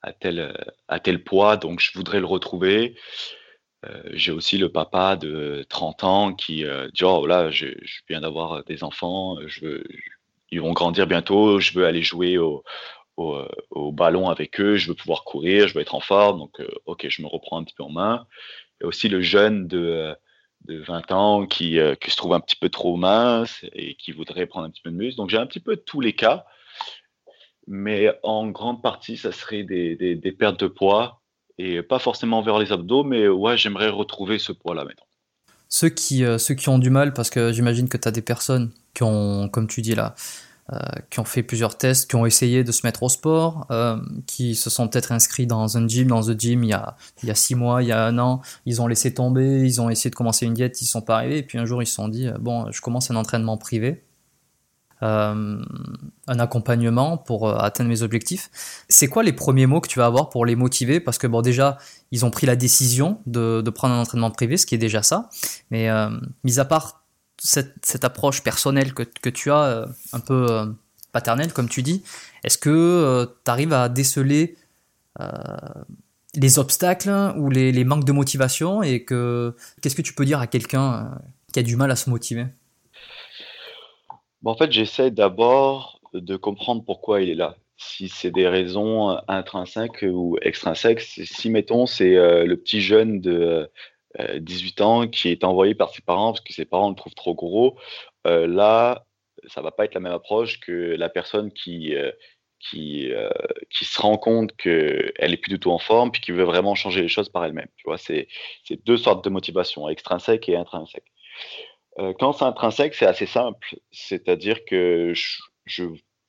[0.01, 0.55] à tel,
[0.87, 2.95] à tel poids, donc je voudrais le retrouver.
[3.85, 7.67] Euh, j'ai aussi le papa de 30 ans qui euh, dit Oh là, je,
[8.09, 9.83] viens d'avoir des enfants, je veux,
[10.51, 12.63] ils vont grandir bientôt, je veux aller jouer au,
[13.17, 16.67] au, ballon avec eux, je veux pouvoir courir, je veux être en forme, donc euh,
[16.85, 18.27] ok, je me reprends un petit peu en main.
[18.81, 20.13] Et aussi le jeune de,
[20.65, 24.67] de 20 ans qui, se trouve un petit peu trop mince et qui voudrait prendre
[24.67, 25.17] un petit peu de muscle.
[25.17, 26.45] Donc j'ai un petit peu tous les cas
[27.67, 31.21] mais en grande partie, ça serait des, pertes de poids
[31.57, 35.05] et pas forcément vers les abdos, mais ouais, j'aimerais retrouver ce poids-là maintenant.
[35.69, 38.21] Ceux qui, euh, ceux qui ont du mal, parce que j'imagine que tu as des
[38.21, 40.15] personnes qui ont, comme tu dis là,
[40.73, 43.97] euh, qui ont fait plusieurs tests, qui ont essayé de se mettre au sport, euh,
[44.25, 47.29] qui se sont peut-être inscrits dans un gym, dans un gym il y, a, il
[47.29, 49.89] y a six mois, il y a un an, ils ont laissé tomber, ils ont
[49.89, 51.95] essayé de commencer une diète, ils sont pas arrivés, et puis un jour ils se
[51.95, 54.03] sont dit, bon, je commence un entraînement privé,
[55.03, 55.61] euh,
[56.27, 58.49] un accompagnement pour euh, atteindre mes objectifs.
[58.87, 61.01] C'est quoi les premiers mots que tu vas avoir pour les motiver?
[61.01, 61.77] Parce que bon, déjà,
[62.11, 65.29] ils ont pris la décision de, prendre un entraînement privé, ce qui est déjà ça.
[65.69, 66.09] Mais euh,
[66.43, 67.04] mis à part
[67.37, 70.75] cette, approche personnelle que, tu as, un peu
[71.11, 72.03] paternelle, comme tu dis,
[72.43, 74.57] est-ce que tu arrives à déceler
[76.35, 80.47] les obstacles ou les, manques de motivation et que qu'est-ce que tu peux dire à
[80.47, 81.19] quelqu'un
[81.53, 82.45] qui a du mal à se motiver?
[84.41, 87.55] Bah, en fait, j'essaie d'abord de comprendre pourquoi il est là.
[87.77, 93.19] Si c'est des raisons euh, intrinsèques ou extrinsèques, si mettons c'est euh, le petit jeune
[93.19, 93.69] de
[94.39, 97.15] 18 euh, ans qui est envoyé par ses parents parce que ses parents le trouvent
[97.15, 97.77] trop gros,
[98.25, 99.05] là,
[99.47, 101.93] ça va pas être la même approche que la personne qui
[102.59, 103.11] qui,
[103.69, 106.73] qui se rend compte qu'elle est plus du tout en forme puis qui veut vraiment
[106.73, 107.67] changer les choses par elle-même.
[107.77, 108.27] Tu vois, c'est
[108.85, 111.11] deux sortes de motivation, extrinsèque et intrinsèque.
[111.99, 113.77] Euh, quand c'est intrinsèque, c'est assez simple.
[113.91, 115.13] C'est-à-dire que
[115.65, 115.83] je,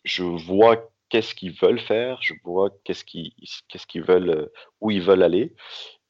[0.05, 5.23] je, vois qu'est-ce qu'ils veulent faire, je vois qu'est-ce qu'ils veulent, euh, où ils veulent
[5.23, 5.55] aller.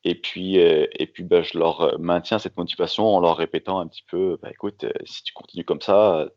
[0.07, 3.89] Et puis, euh, et puis ben, je leur maintiens cette motivation en leur répétant un
[3.89, 6.29] petit peu, bah, écoute, si tu continues comme ça,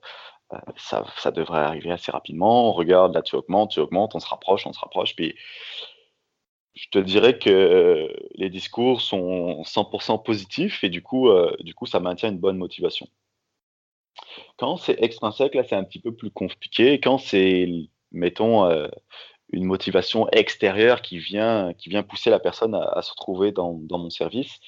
[0.78, 2.72] ça, ça, devrait arriver assez rapidement.
[2.74, 5.16] Regarde, là tu augmentes, tu augmentes, on se rapproche, on se rapproche.
[5.16, 5.36] Puis
[6.74, 12.00] je te dirais que les discours sont 100% positifs et du coup, du coup, ça
[12.00, 13.08] maintient une bonne motivation.
[14.58, 17.00] Quand c'est extrinsèque, là, c'est un petit peu plus compliqué.
[17.00, 17.70] Quand c'est,
[18.12, 18.68] mettons,
[19.52, 24.10] une motivation extérieure qui vient, qui vient pousser la personne à, se retrouver dans, mon
[24.10, 24.60] service.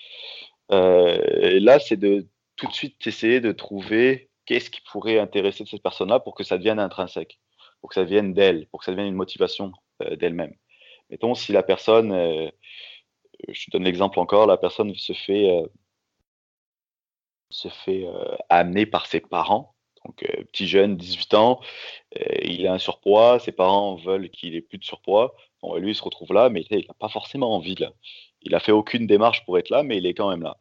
[0.71, 5.83] Euh, là, c'est de tout de suite essayer de trouver qu'est-ce qui pourrait intéresser cette
[5.83, 7.39] personne-là pour que ça devienne intrinsèque,
[7.79, 9.71] pour que ça vienne d'elle, pour que ça devienne une motivation
[10.03, 10.55] euh, d'elle-même.
[11.09, 12.49] Mettons, si la personne, euh,
[13.49, 15.63] je te donne l'exemple encore, la personne se fait,
[17.49, 18.07] se fait
[18.49, 19.75] amener par ses parents
[20.05, 21.61] donc, euh, petit jeune, 18 ans,
[22.19, 25.35] euh, il a un surpoids, ses parents veulent qu'il ait plus de surpoids.
[25.61, 27.91] Bon, lui, il se retrouve là, mais il n'a pas forcément envie là.
[28.41, 30.57] Il a fait aucune démarche pour être là, mais il est quand même là.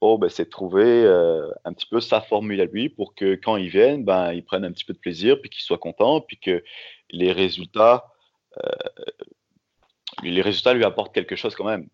[0.00, 3.34] Bon, ben, c'est de trouver euh, un petit peu sa formule à lui pour que
[3.34, 6.20] quand ils viennent, ben, ils prennent un petit peu de plaisir, puis qu'ils soient contents,
[6.20, 6.62] puis que
[7.10, 8.04] les résultats,
[10.22, 11.88] les résultats lui apportent quelque chose quand même.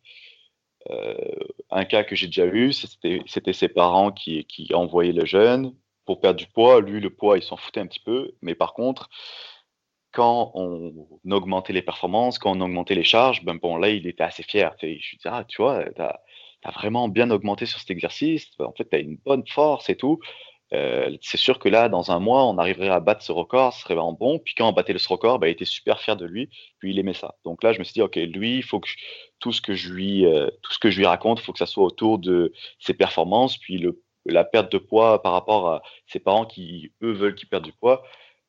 [1.70, 5.74] un cas que j'ai déjà eu, c'était ses parents qui, qui envoyaient le jeune
[6.04, 6.80] pour perdre du poids.
[6.80, 8.32] Lui, le poids, il s'en foutait un petit peu.
[8.42, 9.08] Mais par contre,
[10.12, 14.24] quand on augmentait les performances, quand on augmentait les charges, ben bon, là, il était
[14.24, 14.74] assez fier.
[14.80, 16.20] Je lui dis, ah, tu vois, tu as,
[16.74, 18.48] vraiment bien augmenté sur cet exercice.
[18.60, 20.20] En fait, tu as une bonne force et tout.
[20.72, 23.82] Euh, c'est sûr que là, dans un mois, on arriverait à battre ce record, ce
[23.82, 24.38] serait vraiment bon.
[24.38, 26.48] Puis quand on battait ce record, ben, il était super fier de lui,
[26.78, 27.34] puis il aimait ça.
[27.44, 28.88] Donc là, je me suis dit, ok, lui, il faut que
[29.38, 31.58] tout ce que je lui, euh, tout ce que je lui raconte, il faut que
[31.58, 35.82] ça soit autour de ses performances, puis le la perte de poids par rapport à
[36.06, 38.02] ses parents qui, eux, veulent qu'il perde du poids,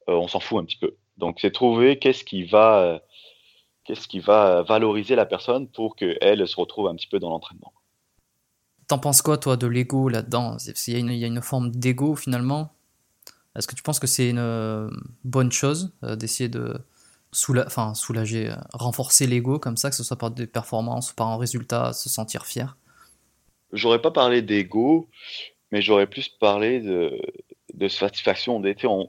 [0.09, 0.95] euh, on s'en fout un petit peu.
[1.17, 2.99] Donc, c'est trouver qu'est-ce qui va, euh,
[3.86, 7.74] qu'est-ce qui va valoriser la personne pour qu'elle se retrouve un petit peu dans l'entraînement.
[8.88, 10.57] T'en penses quoi, toi, de l'ego là-dedans?
[10.88, 12.74] Il, y, a une forme d'ego finalement?
[13.55, 14.89] Est-ce que tu penses que c'est une euh,
[15.24, 16.80] bonne chose d'essayer de
[17.65, 21.38] enfin, soulager, renforcer l'ego comme ça, que ce soit par des performances ou par un
[21.38, 22.76] résultat, se sentir fier?
[23.71, 25.09] J'aurais pas parlé d'ego
[25.74, 28.61] mais j'aurais plus parlé de, satisfaction.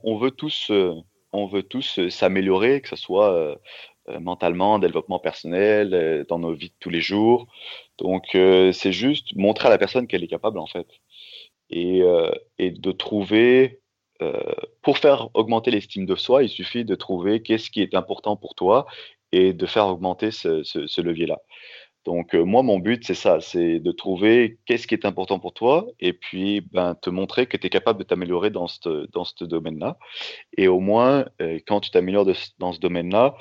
[0.03, 0.95] On, veut tous, euh,
[1.31, 6.71] on veut tous euh, s'améliorer, que ce soit euh, mentalement, développement personnel, dans nos vies
[6.71, 7.49] de tous les jours.
[7.99, 10.87] Donc, c'est juste montrer à la personne qu'elle est capable, en fait.
[11.69, 12.03] Et,
[12.59, 13.81] de trouver,
[14.83, 18.55] pour faire augmenter l'estime de soi, il suffit de trouver qu'est-ce qui est important pour
[18.55, 18.87] toi
[19.33, 21.41] et de faire augmenter ce levier-là.
[22.05, 25.55] Donc euh, moi, mon but, c'est ça, c'est de trouver qu'est-ce qui est important pour
[25.55, 29.25] toi et puis ben, te montrer que tu es capable de t'améliorer dans ce dans
[29.41, 29.99] domaine-là.
[30.59, 32.27] Et au moins, euh, quand tu t'améliores
[32.59, 33.35] dans ce domaine-là,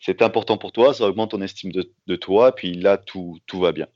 [0.00, 3.60] c'est important pour toi, ça augmente ton estime de, de toi, puis là, tout, tout
[3.60, 3.86] va bien.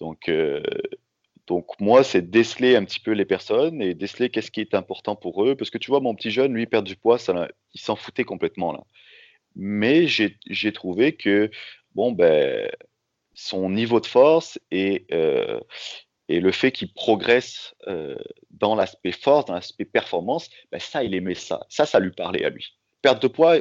[0.00, 0.62] Donc, euh,
[1.46, 5.16] donc moi, c'est déceler un petit peu les personnes et déceler qu'est-ce qui est important
[5.16, 5.54] pour eux.
[5.56, 8.24] Parce que tu vois, mon petit jeune, lui, perd du poids, ça, il s'en foutait
[8.24, 8.80] complètement là.
[9.54, 11.50] Mais j'ai trouvé que,
[11.94, 12.70] bon, ben
[13.34, 15.60] son niveau de force et, euh,
[16.28, 18.16] le fait qu'il progresse euh,
[18.50, 21.60] dans l'aspect force, dans l'aspect performance, ben ça, il aimait ça.
[21.68, 22.74] Ça, ça lui parlait à lui.
[23.02, 23.58] Perte de poids,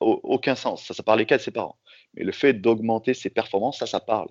[0.00, 0.84] aucun sens.
[0.84, 1.76] Ça, ça parlait qu'à ses parents.
[2.14, 4.28] Mais le fait d'augmenter ses performances, ça, ça parle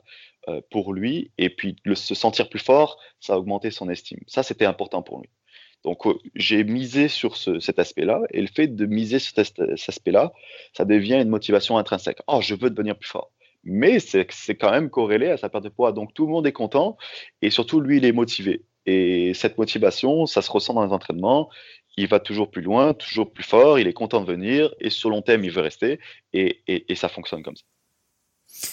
[0.48, 1.32] euh, pour lui.
[1.38, 4.20] Et puis, se sentir plus fort, ça a augmenté son estime.
[4.28, 5.30] Ça, c'était important pour lui.
[5.84, 6.02] Donc,
[6.34, 8.22] j'ai misé sur ce, cet aspect-là.
[8.32, 10.32] Et le fait de miser sur cet aspect-là,
[10.76, 12.20] ça devient une motivation intrinsèque.
[12.28, 13.32] Oh, je veux devenir plus fort
[13.64, 15.92] mais c'est quand même corrélé à sa perte de poids.
[15.92, 16.98] Donc tout le monde est content
[17.42, 18.64] et surtout lui, il est motivé.
[18.86, 21.50] Et cette motivation, ça se ressent dans les entraînements.
[21.96, 25.10] Il va toujours plus loin, toujours plus fort, il est content de venir et sur
[25.10, 26.00] long terme, il veut rester
[26.34, 27.64] et, et, ça fonctionne comme ça.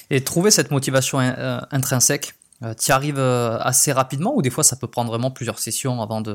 [0.08, 2.32] Et trouver cette motivation euh, intrinsèque,
[2.62, 5.58] euh, tu y arrives euh, assez rapidement ou des fois ça peut prendre vraiment plusieurs
[5.58, 6.32] sessions avant de,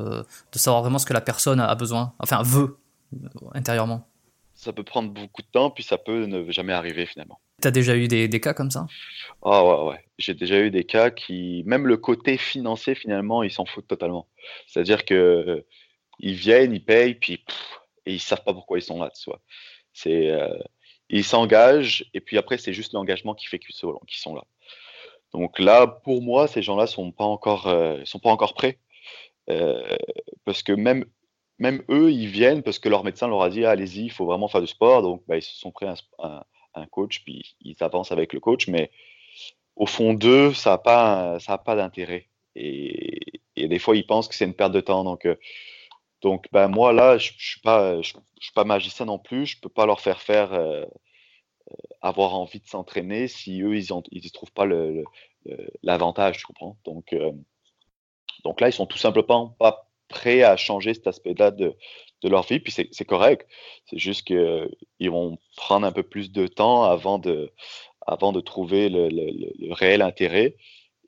[0.51, 2.77] de savoir vraiment ce que la personne a besoin, enfin veut
[3.53, 4.07] intérieurement?
[4.65, 7.39] Ça peut prendre beaucoup de temps, puis ça peut ne jamais arriver finalement.
[7.61, 8.87] T'as déjà eu des, cas comme ça?
[9.43, 10.05] Ah ouais, ouais.
[10.17, 14.27] J'ai déjà eu des cas qui, même le côté financier, finalement, ils s'en foutent totalement.
[14.65, 15.63] C'est-à-dire que
[16.17, 17.43] ils viennent, ils payent, puis
[18.07, 19.39] et ils savent pas pourquoi ils sont là, tu vois.
[19.93, 20.57] C'est, euh,
[21.09, 24.41] ils s'engagent, et puis après, c'est juste l'engagement qui fait qu'ils sont là.
[25.31, 28.79] Donc là, pour moi, ces gens-là sont pas encore, euh, sont pas encore prêts,
[29.51, 29.95] euh,
[30.43, 31.05] parce que même
[31.59, 34.47] même eux, ils viennent parce que leur médecin leur a dit allez-y, il faut vraiment
[34.47, 36.43] faire du sport, donc bah, ils se sont pris un
[36.75, 38.91] un coach, puis ils avancent avec le coach, mais
[39.75, 42.29] au fond d'eux, ça n'a pas, pas d'intérêt.
[42.55, 45.03] Et, des fois, ils pensent que c'est une perte de temps.
[45.03, 45.35] Donc, euh,
[46.21, 49.45] donc ben, moi, là, je ne suis, pas, je, suis pas magicien non plus.
[49.45, 50.85] Je ne peux pas leur faire faire euh,
[51.71, 54.67] euh, avoir envie de s'entraîner si eux, ils ne trouvent pas
[55.83, 56.77] l'avantage, tu comprends?
[56.85, 57.15] Donc,
[58.43, 61.75] donc là, ils sont tout simplement pas prêts à changer cet aspect-là de,
[62.25, 63.47] de leur vie, puis c'est correct.
[63.89, 67.51] C'est juste qu'ils vont prendre un peu plus de temps avant de,
[68.05, 70.55] avant de trouver le, réel intérêt.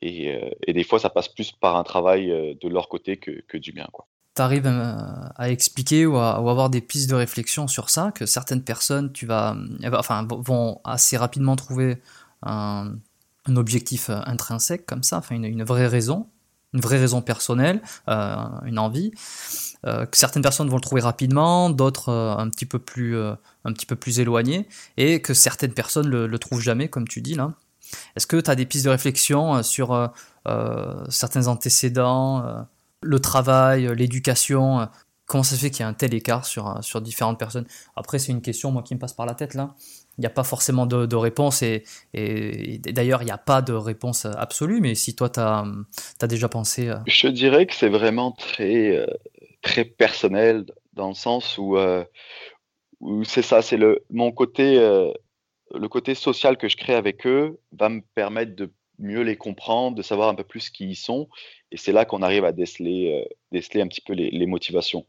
[0.02, 3.88] Et, des fois, ça passe plus par un travail de leur côté que, du mien.
[4.36, 8.64] Tu arrives à expliquer ou à, avoir des pistes de réflexion sur ça, que certaines
[8.64, 9.56] personnes tu vas,
[9.93, 11.98] enfin, vont assez rapidement trouver
[12.43, 12.95] un,
[13.56, 16.28] objectif intrinsèque comme ça, enfin une vraie raison,
[16.74, 19.11] une vraie raison personnelle, euh, une envie.
[19.86, 23.74] Euh, que certaines personnes vont le trouver rapidement, d'autres euh, un petit peu plus un
[23.74, 27.36] petit peu plus éloignées, et que certaines personnes le, le trouvent jamais, comme tu dis
[27.36, 27.53] là.
[28.15, 30.11] Est-ce que tu as des pistes de réflexion sur
[31.09, 32.65] certains antécédents,
[33.01, 34.89] le travail, l'éducation
[35.26, 37.65] Comment ça se fait qu'il y a un tel écart sur, sur différentes personnes?
[37.95, 39.76] Après, c'est une question moi qui me passe par la tête là
[40.18, 44.26] il n'y a pas forcément de, réponse et, d'ailleurs il n'y a pas de réponse
[44.26, 46.89] absolue, mais si toi tu as, déjà pensé...
[46.89, 49.07] Euh, Je dirais que c'est vraiment très, euh,
[49.61, 52.03] très personnel dans le sens où, euh,
[53.24, 57.89] c'est ça, c'est le, mon côté, le côté social que je crée avec eux va
[57.89, 61.28] me permettre de mieux les comprendre, de savoir un peu plus qui ils sont
[61.72, 65.05] et c'est là qu'on arrive à déceler, déceler un petit peu les motivations.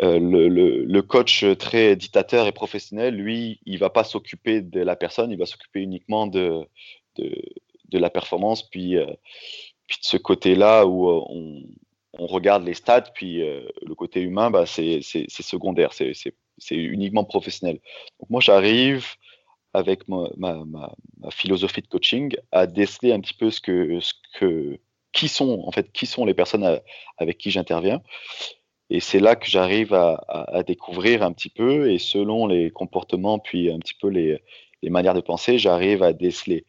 [0.00, 5.30] Euh, le, coach très dictateur et professionnel, lui, il va pas s'occuper de la personne,
[5.30, 6.66] il va s'occuper uniquement de,
[7.16, 9.06] de, la performance, puis, euh,
[9.86, 11.62] puis de ce côté-là où euh, on,
[12.14, 16.34] on, regarde les stats, puis le côté humain, bah, c'est secondaire, c'est
[16.70, 17.80] uniquement professionnel.
[18.20, 19.06] Donc moi, j'arrive
[19.74, 20.28] avec ma,
[21.30, 24.78] philosophie de coaching à déceler un petit peu ce que, ce que,
[25.12, 26.80] qui sont en fait qui sont les personnes
[27.18, 28.02] avec qui j'interviens
[28.92, 33.72] et c'est là que j'arrive à, découvrir un petit peu, et selon les comportements, puis
[33.72, 34.38] un petit peu les,
[34.82, 36.66] manières de penser, j'arrive à déceler.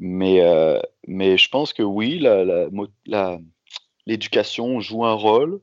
[0.00, 2.24] Mais, euh, mais je pense que oui,
[4.06, 5.60] l'éducation joue un rôle,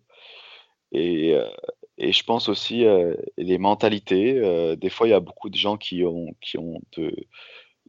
[0.92, 1.50] et, euh,
[1.98, 4.76] et je pense aussi euh, les mentalités.
[4.78, 7.16] des fois, il y a beaucoup de gens qui ont, qui ont de,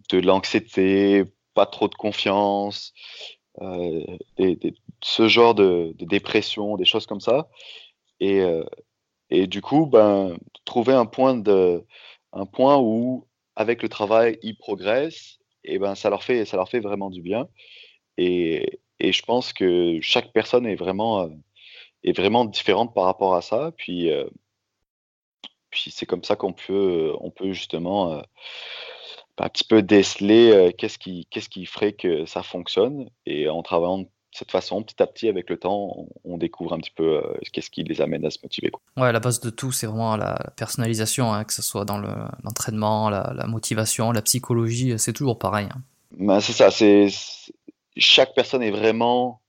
[0.09, 2.94] de l'anxiété, pas trop de confiance,
[3.59, 7.51] ce genre de, de, dépression, des choses comme ça.
[8.21, 8.64] Et, euh,
[9.31, 11.85] et du coup, ben, trouver un point, de,
[12.33, 16.68] un point où, avec le travail, ils progressent, et ben, ça, leur fait, ça leur
[16.68, 17.49] fait vraiment du bien.
[18.18, 21.29] Et, et je pense que chaque personne est vraiment, euh,
[22.05, 23.73] est vraiment différente par rapport à ça.
[23.77, 24.29] Puis, euh,
[25.71, 28.16] puis c'est comme ça qu'on peut, on peut justement
[29.37, 33.11] ben, un petit peu déceler qu'est-ce qui, qu'est-ce qui ferait que ça fonctionne.
[33.27, 36.93] Et en travaillant cette façon, petit à petit, avec le temps, on, découvre un petit
[36.93, 38.70] peu euh, qu'est-ce qui les amène à se motiver.
[38.97, 43.11] Ouais, la base de tout, c'est vraiment la, personnalisation, hein, que ce soit dans l'entraînement,
[43.11, 45.68] la, motivation, la psychologie, c'est toujours pareil.
[45.70, 45.83] Hein.
[46.18, 47.09] Ben, c'est ça, c'est
[47.97, 49.41] chaque personne est vraiment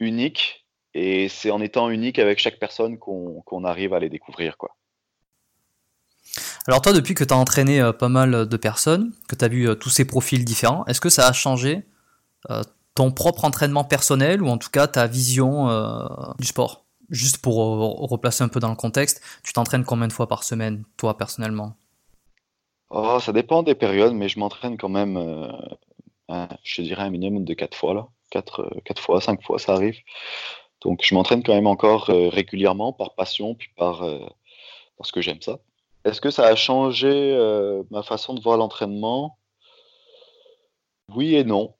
[0.00, 4.56] unique et c'est en étant unique avec chaque personne qu'on arrive à les découvrir.
[4.56, 4.76] quoi.
[6.66, 9.48] Alors toi, depuis que tu as entraîné euh, pas mal de personnes, que tu as
[9.48, 11.84] vu euh, tous ces profils différents, est-ce que ça a changé
[12.94, 16.06] ton propre entraînement personnel ou en tout cas ta vision euh,
[16.38, 16.84] du sport?
[17.08, 17.56] Juste pour
[18.10, 21.74] replacer un peu dans le contexte, tu t'entraînes combien de fois par semaine, toi personnellement?
[22.90, 27.44] Oh, Ça dépend des périodes, mais je m'entraîne quand même, euh, je dirais un minimum
[27.44, 28.08] de 4 fois, là.
[28.30, 29.98] 4, euh, fois, 5 fois, ça arrive.
[30.80, 34.04] Donc je m'entraîne quand même encore régulièrement par passion, puis par,
[34.96, 35.58] parce que j'aime ça.
[36.04, 37.36] Est-ce que ça a changé
[37.90, 39.38] ma façon de voir l'entraînement?
[41.14, 41.74] Oui et non.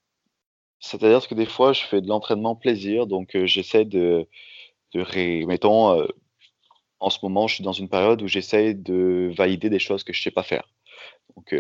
[0.83, 4.27] C'est-à-dire que des fois, je fais de l'entraînement plaisir, donc j'essaie de,
[4.95, 6.07] mettons,
[7.01, 10.13] en ce moment, je suis dans une période où j'essaie de valider des choses que
[10.13, 10.69] je sais pas faire.
[11.37, 11.55] Donc,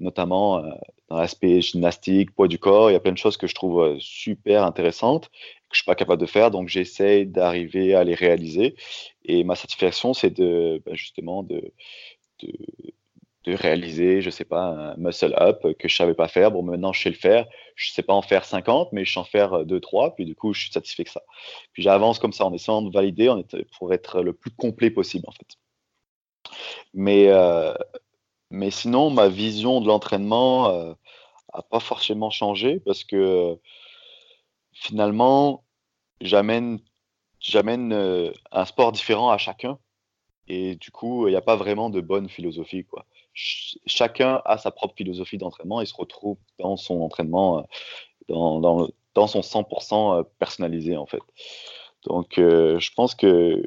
[0.00, 0.62] notamment
[1.08, 3.98] dans l'aspect gymnastique, poids du corps, il y a plein de choses que je trouve
[3.98, 8.76] super intéressantes que je suis pas capable de faire, donc j'essaie d'arriver à les réaliser.
[9.24, 11.72] Et ma satisfaction, c'est de ben, justement de
[13.44, 16.52] de réaliser, je sais pas, un muscle up que je savais pas faire.
[16.52, 17.46] Bon, maintenant, je sais le faire.
[17.74, 20.14] Je sais pas en faire 50, mais je sais en faire 2, 3.
[20.14, 21.22] Puis du coup, je suis satisfait que ça.
[21.72, 25.24] Puis j'avance comme ça en essayant de valider est, pour être le plus complet possible,
[25.28, 25.56] en fait.
[26.94, 27.74] Mais, euh,
[28.50, 30.94] mais sinon, ma vision de l'entraînement euh,
[31.52, 33.58] a pas forcément changé parce que
[34.72, 35.64] finalement,
[36.20, 36.80] j'amène,
[37.40, 39.78] j'amène euh, un sport différent à chacun.
[40.48, 44.70] Et du coup, il n'y a pas vraiment de bonne philosophie, quoi chacun a sa
[44.70, 50.96] propre philosophie d'entraînement et se retrouve dans son entraînement, euh, dans, son 100% euh, personnalisé
[50.96, 51.22] en fait.
[52.04, 53.62] Donc euh, je pense que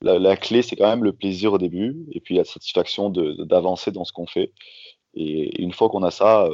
[0.00, 4.04] la, clé c'est quand même le plaisir au début et puis la satisfaction d'avancer dans
[4.04, 4.52] ce qu'on fait.
[5.14, 6.48] Et une fois qu'on a ça,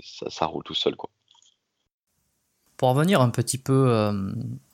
[0.00, 1.10] ça, ça, roule tout seul quoi.
[2.76, 3.92] Pour revenir un petit peu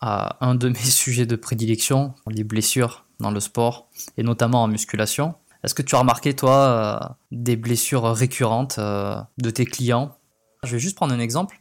[0.01, 4.69] à un de mes sujets de prédilection, les blessures dans le sport et notamment en
[4.69, 5.35] musculation,
[5.65, 10.17] Est-ce que tu as remarqué, toi, des blessures récurrentes de tes clients?
[10.62, 11.61] Je vais juste prendre un exemple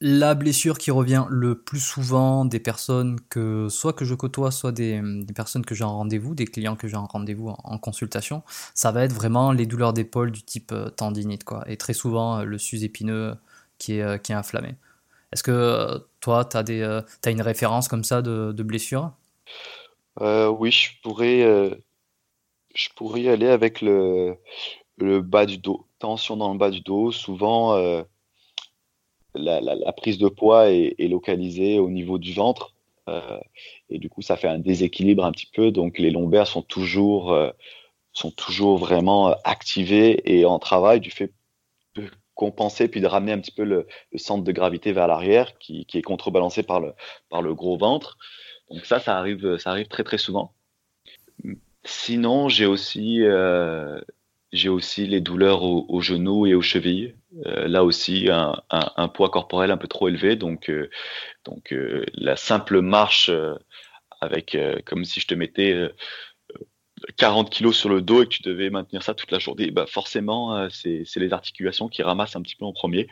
[0.00, 4.70] la blessure qui revient le plus souvent des personnes que soit que je côtoie, soit
[4.70, 5.00] des,
[5.34, 8.42] personnes que j'ai en rendez-vous, des clients que j'ai en rendez-vous en, consultation,
[8.74, 11.64] ça va être vraiment les douleurs d'épaule du type euh, tendinite, quoi.
[11.68, 13.34] Et très souvent euh, le sus épineux
[13.78, 14.74] qui est, euh, qui est inflammé.
[15.32, 19.12] Est-ce que toi, tu as, as, une référence comme ça de, de blessure?
[20.20, 21.82] Oui, je pourrais,
[22.74, 24.36] je pourrais y aller avec le,
[24.98, 25.86] bas du dos.
[25.98, 27.74] Tension dans le bas du dos, souvent
[29.34, 32.74] la, prise de poids est, localisée au niveau du ventre.
[33.08, 33.38] Euh,
[33.90, 35.70] et du coup, ça fait un déséquilibre un petit peu.
[35.70, 37.50] Donc, les lombaires sont toujours, euh,
[38.12, 41.32] sont toujours vraiment euh, activés et en travail du fait
[41.96, 45.86] de compenser puis de ramener un petit peu le, centre de gravité vers l'arrière qui,
[45.92, 46.94] est contrebalancé par le,
[47.28, 48.16] par le gros ventre.
[48.70, 50.54] Donc ça, ça arrive, ça arrive très très souvent.
[51.84, 53.22] Sinon, j'ai aussi
[54.54, 57.16] j'ai aussi les douleurs aux, genoux et aux chevilles.
[57.44, 60.36] Euh, là aussi, un, poids corporel un peu trop élevé.
[60.36, 60.88] Donc, euh,
[61.44, 63.30] donc euh, la simple marche
[64.20, 64.56] avec,
[64.86, 65.90] comme si je te mettais
[67.16, 69.86] 40 kilos sur le dos et que tu devais maintenir ça toute la journée, bah
[69.86, 73.08] forcément, c'est les articulations qui ramassent un petit peu en premier.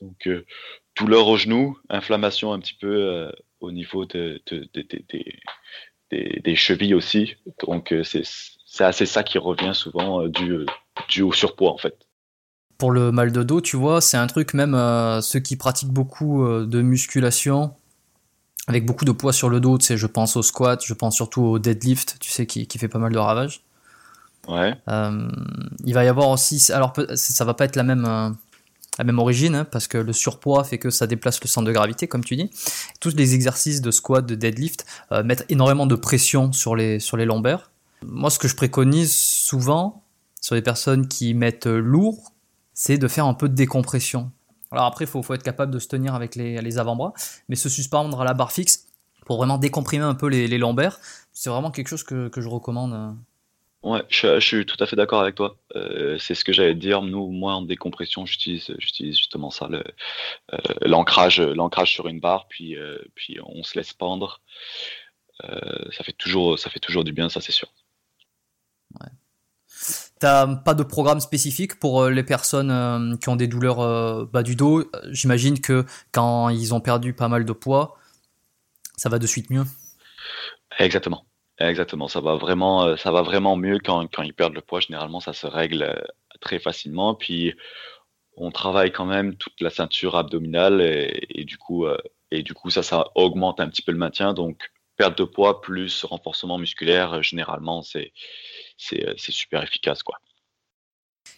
[0.00, 0.26] Donc,
[0.96, 4.40] douleur aux genoux, inflammation un petit peu au niveau de,
[6.10, 7.36] des, des chevilles aussi.
[7.66, 8.24] Donc, c'est
[8.68, 10.66] c'est assez ça qui revient souvent euh, du,
[11.08, 11.96] du au surpoids en fait.
[12.76, 15.92] Pour le mal de dos, tu vois, c'est un truc même euh, ceux qui pratiquent
[15.92, 17.74] beaucoup euh, de musculation
[18.68, 21.16] avec beaucoup de poids sur le dos, tu sais, je pense au squat, je pense
[21.16, 23.62] surtout au deadlift, tu sais, qui, qui fait pas mal de ravages.
[24.46, 24.74] Ouais.
[25.84, 28.36] il va y avoir aussi, alors ça va pas être la même,
[28.98, 31.72] la même origine, hein, parce que le surpoids fait que ça déplace le centre de
[31.72, 32.50] gravité, comme tu dis.
[33.00, 34.84] Tous les exercices de squat, de deadlift
[35.24, 37.70] mettent énormément de pression sur les, sur les lombaires.
[38.04, 40.02] Moi, ce que je préconise souvent
[40.40, 42.32] sur les personnes qui mettent lourd,
[42.74, 44.30] c'est de faire un peu de décompression.
[44.70, 47.12] Alors après, il faut, être capable de se tenir avec les, avant-bras,
[47.48, 48.86] mais se suspendre à la barre fixe
[49.26, 51.00] pour vraiment décomprimer un peu les, lombaires,
[51.32, 53.16] c'est vraiment quelque chose que, je recommande.
[53.84, 55.56] Ouais, je, suis tout à fait d'accord avec toi.
[55.76, 57.02] Euh, c'est ce que j'allais dire.
[57.02, 62.98] Nous, moi, en décompression, j'utilise, justement ça, euh, l'ancrage, l'ancrage sur une barre, puis, euh,
[63.14, 64.40] puis on se laisse pendre.
[65.42, 67.68] ça fait toujours, ça fait toujours du bien, ça c'est sûr.
[69.00, 69.08] Ouais.
[70.18, 74.90] T'as pas de programme spécifique pour les personnes qui ont des douleurs bas du dos?
[75.12, 77.96] J'imagine que quand ils ont perdu pas mal de poids,
[78.96, 79.64] ça va de suite mieux.
[80.80, 81.24] Exactement.
[81.58, 82.08] Exactement.
[82.08, 84.80] Ça va vraiment, ça va vraiment mieux quand, quand ils perdent le poids.
[84.80, 86.06] Généralement, ça se règle
[86.40, 87.14] très facilement.
[87.14, 87.54] Puis,
[88.36, 91.86] on travaille quand même toute la ceinture abdominale et, du coup,
[92.30, 94.32] et du coup, ça, ça augmente un petit peu le maintien.
[94.32, 98.12] Donc, perte de poids plus renforcement musculaire, généralement, c'est
[98.92, 100.02] euh, c'est super efficace.
[100.02, 100.18] quoi.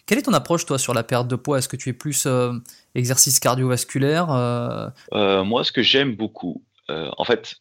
[0.05, 1.59] Quelle est ton approche, toi, sur la perte de poids?
[1.59, 2.53] Est-ce que tu es plus euh,
[2.95, 5.43] exercice cardiovasculaire euh?
[5.43, 7.55] Moi, ce que j'aime beaucoup, en fait,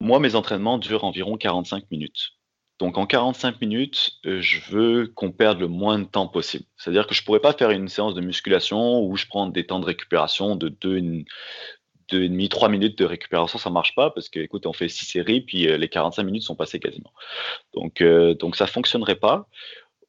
[0.00, 2.30] moi, mes entraînements durent environ 45 minutes.
[2.78, 6.64] Donc, en 45 minutes, je veux qu'on perde le moins de temps possible.
[6.78, 9.66] C'est-à-dire que je ne pourrais pas faire une séance de musculation où je prends des
[9.66, 11.24] temps de récupération de 2,
[12.10, 14.88] deux et demi, trois minutes de récupération, ça marche pas parce que, écoute, on fait
[14.88, 17.12] six séries, puis euh, les 45 minutes sont passées quasiment.
[17.74, 19.48] Donc, euh, donc ça fonctionnerait pas.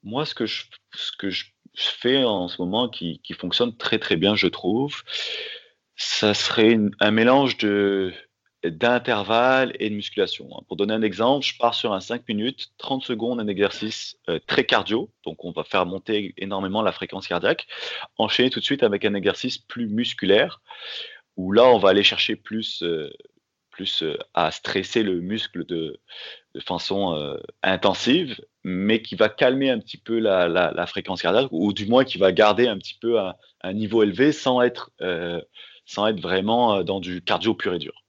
[0.04, 0.64] Moi, ce que je,
[0.94, 5.04] ce que je fais en ce moment qui, qui fonctionne très très bien, je trouve,
[5.96, 8.14] ça serait un mélange de
[8.64, 10.48] d'intervalle et de musculation.
[10.68, 14.40] Pour donner un exemple, je pars sur un 5 minutes, 30 secondes, un exercice euh,
[14.46, 17.68] très cardio, donc on va faire monter énormément la fréquence cardiaque,
[18.18, 20.62] enchaîner tout de suite avec un exercice plus musculaire,
[21.38, 23.10] où là, on va aller chercher plus, euh,
[23.72, 26.00] plus euh, à stresser le muscle de,
[26.68, 32.04] façon intensive, mais qui va calmer un petit peu la, fréquence cardiaque, ou du moins
[32.04, 34.92] qui va garder un petit peu un, niveau élevé sans être,
[35.86, 38.02] sans être vraiment dans du cardio pur et dur.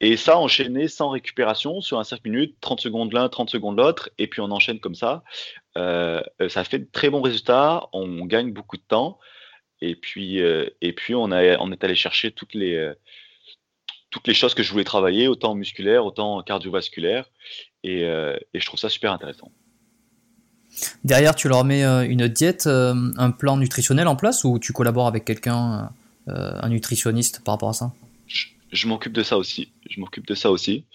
[0.00, 4.10] Et ça, enchaîner sans récupération sur un 5 minutes, 30 secondes l'un, 30 secondes l'autre,
[4.18, 5.22] et puis on enchaîne comme ça.
[5.76, 9.18] ça fait de très bons résultats, on gagne beaucoup de temps.
[9.80, 12.94] Et puis, euh, et puis on, a, on est allé chercher toutes les, euh,
[14.10, 17.28] toutes les choses que je voulais travailler, autant musculaire, autant cardiovasculaire.
[17.82, 19.50] Et, euh, et je trouve ça super intéressant.
[21.04, 25.24] Derrière, tu leur mets une diète, un plan nutritionnel en place ou tu collabores avec
[25.24, 25.90] quelqu'un,
[26.26, 27.92] un nutritionniste par rapport à ça?
[28.26, 28.46] Je,
[28.86, 29.72] m'occupe de ça aussi.
[29.88, 30.86] Je m'occupe de ça aussi.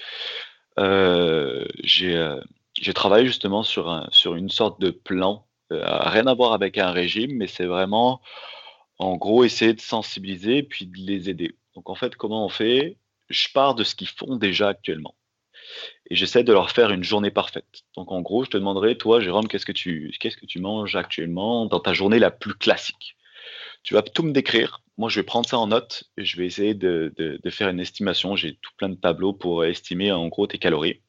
[0.78, 6.92] j'ai travaillé justement sur, un, sur une sorte de plan, rien à voir avec un
[6.92, 8.22] régime, mais c'est vraiment
[9.00, 11.56] en gros, essayer de sensibiliser puis de les aider.
[11.76, 12.98] Donc en fait, comment on fait?
[13.30, 15.16] Je pars de ce qu'ils font déjà actuellement.
[16.10, 17.84] et j'essaie de leur faire une journée parfaite.
[17.96, 20.96] Donc en gros, je te demanderai, toi, Jérôme, qu'est-ce que tu, qu'est-ce que tu manges
[20.96, 23.16] actuellement dans ta journée la plus classique?
[23.84, 24.82] Tu vas tout me décrire.
[24.98, 28.36] Moi, je vais prendre ça en note et je vais essayer de, faire une estimation.
[28.36, 31.02] J'ai tout plein de tableaux pour estimer en gros tes calories.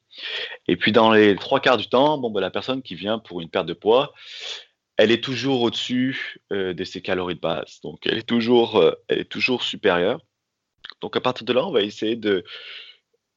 [0.67, 3.41] Et puis dans les trois quarts du temps, bon, ben, la personne qui vient pour
[3.41, 4.13] une perte de poids,
[4.97, 7.79] elle est toujours au-dessus euh, de ses calories de base.
[7.81, 10.21] Donc elle est toujours, euh, elle est toujours supérieure.
[11.01, 12.43] Donc à partir de là, on va essayer de,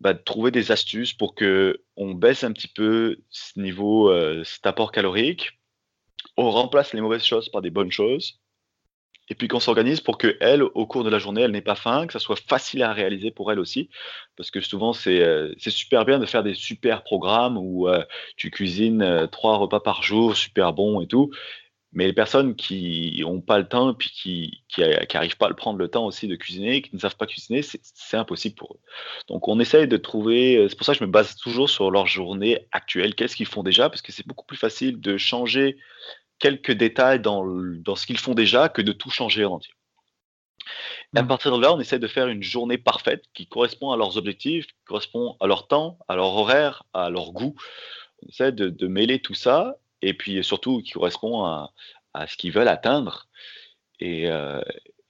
[0.00, 4.66] bah, trouver des astuces pour que on baisse un petit peu ce niveau, euh, cet
[4.66, 5.58] apport calorique.
[6.36, 8.40] On remplace les mauvaises choses par des bonnes choses
[9.28, 11.74] et puis qu'on s'organise pour que elle, au cours de la journée, elle n'ait pas
[11.74, 13.88] faim, que ça soit facile à réaliser pour elle aussi,
[14.36, 18.04] parce que souvent c'est euh, super bien de faire des super programmes où euh,
[18.36, 21.30] tu cuisines euh, trois repas par jour, super bon et tout,
[21.92, 24.10] mais les personnes qui n'ont pas le temps puis
[24.68, 27.62] qui n'arrivent pas à prendre le temps aussi de cuisiner, qui ne savent pas cuisiner,
[27.62, 28.80] c'est impossible pour eux.
[29.28, 32.06] Donc on essaye de trouver, c'est pour ça que je me base toujours sur leur
[32.08, 35.76] journée actuelle, qu'est-ce qu'ils font déjà, parce que c'est beaucoup plus facile de changer
[36.38, 39.72] quelques détails dans, dans ce qu'ils font déjà que de tout changer en entier.
[41.14, 41.28] Et à mmh.
[41.28, 44.66] partir de là, on essaie de faire une journée parfaite qui correspond à leurs objectifs,
[44.66, 47.54] qui correspond à leur temps, à leur horaire, à leur goût.
[48.22, 51.72] On essaie de, de mêler tout ça et puis surtout qui correspond à,
[52.14, 53.28] à ce qu'ils veulent atteindre.
[54.00, 54.60] Et, euh,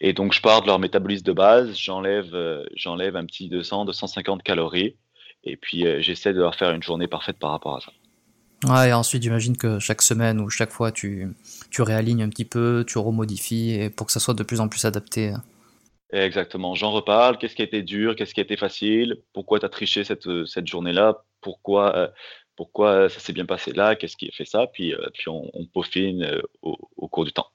[0.00, 3.86] et, donc, je pars de leur métabolisme de base, j'enlève euh, j'enlève un petit 200,
[3.86, 4.96] 250 calories
[5.44, 7.92] et puis euh, j'essaie de leur faire une journée parfaite par rapport à ça.
[8.68, 11.28] Ouais, et ensuite, j'imagine que chaque semaine ou chaque fois, tu,
[11.70, 14.68] tu réalignes un petit peu, tu remodifies et pour que ça soit de plus en
[14.68, 15.34] plus adapté.
[16.14, 17.38] Exactement, j'en reparle.
[17.38, 20.28] Qu'est-ce qui a été dur, qu'est-ce qui a été facile, pourquoi tu as triché cette,
[20.46, 22.08] cette journée-là, pourquoi, euh,
[22.56, 25.50] pourquoi ça s'est bien passé là, qu'est-ce qui a fait ça, puis, euh, puis on,
[25.72, 27.48] peaufine euh, au, cours du temps.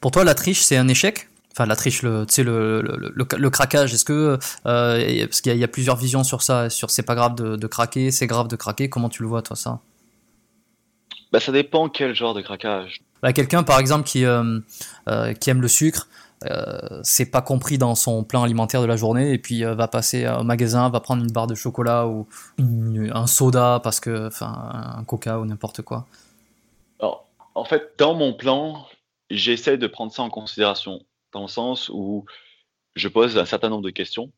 [0.00, 1.28] Pour toi, la triche, c'est un échec?
[1.50, 4.38] Enfin, la triche, le, le, le, le, craquage, est-ce que.
[4.64, 8.10] parce qu'il y, a plusieurs visions sur ça, sur c'est pas grave de, de craquer,
[8.10, 9.80] c'est grave de craquer, comment tu le vois, toi, ça?
[11.34, 13.00] Bah, ça dépend quel genre de craquage.
[13.20, 14.60] Bah, quelqu'un, par exemple, qui, euh,
[15.08, 16.06] euh, qui aime le sucre,
[16.44, 20.28] euh, c'est pas compris dans son plan alimentaire de la journée et puis va passer
[20.28, 22.28] au magasin, va prendre une barre de chocolat ou
[22.60, 26.06] un soda parce que, enfin, un coca ou n'importe quoi.
[27.00, 27.26] Alors,
[27.56, 28.86] en fait, dans mon plan,
[29.28, 31.00] j'essaie de prendre ça en considération
[31.32, 32.26] dans le sens où
[32.94, 34.30] je pose un certain nombre de questions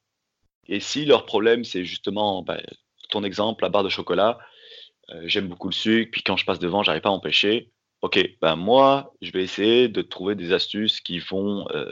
[0.67, 2.57] et si leur problème c'est justement bah,
[3.11, 4.39] ton exemple, la barre de chocolat,
[5.11, 7.71] euh, j'aime beaucoup le sucre, puis quand je passe devant, j'arrive pas à empêcher.
[8.03, 11.91] Ok, ben moi, je vais essayer de trouver des astuces qui vont euh,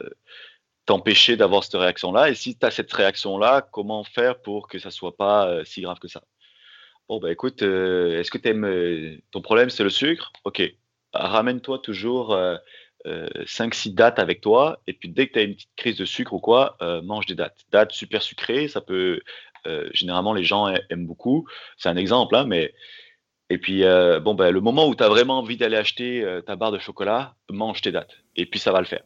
[0.86, 2.30] t'empêcher d'avoir cette réaction-là.
[2.30, 5.80] Et si tu as cette réaction-là, comment faire pour que ça soit pas euh, si
[5.80, 6.22] grave que ça?
[7.08, 10.32] Bon, ben écoute, est-ce que tu aimes ton problème, c'est le sucre?
[10.44, 10.62] Ok,
[11.12, 12.34] ramène-toi toujours
[13.04, 14.80] 5-6 dates avec toi.
[14.86, 17.34] Et puis dès que tu as une petite crise de sucre ou quoi, mange des
[17.34, 17.66] dates.
[17.70, 19.20] Dates super sucrées, ça peut.
[19.92, 21.46] généralement, les gens aiment beaucoup.
[21.76, 22.72] C'est un exemple, hein, mais
[23.51, 26.40] et puis, euh, bon, ben, le moment où tu as vraiment envie d'aller acheter euh,
[26.40, 28.16] ta barre de chocolat, mange tes dates.
[28.36, 29.03] Et puis, ça va le faire.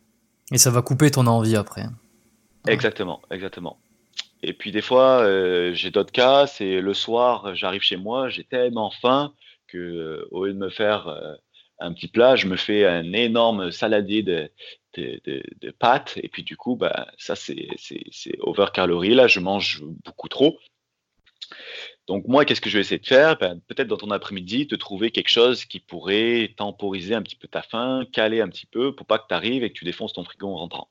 [0.53, 1.83] Et ça va couper ton envie après.
[2.67, 3.79] Exactement, exactement.
[4.43, 8.45] Et puis, des fois, euh, j'ai d'autres cas, c'est le soir, j'arrive chez moi, j'ai
[8.45, 9.33] tellement faim
[9.67, 11.13] que, au lieu de me faire
[11.81, 14.51] un petit plat, je me fais un énorme saladier de,
[14.97, 16.15] de, pâtes.
[16.23, 17.67] Et puis, du coup, bah, ça, c'est
[18.41, 19.15] over calories.
[19.15, 20.59] Là, je mange beaucoup trop.
[22.09, 23.37] Donc moi, qu'est-ce que je vais essayer de faire?
[23.37, 27.49] Ben, Peut-être dans ton après-midi, te trouver quelque chose qui pourrait temporiser un petit peu
[27.49, 30.15] ta faim, caler un petit peu pour pas que tu arrives et que tu défonces
[30.15, 30.89] ton frigo en rentrant.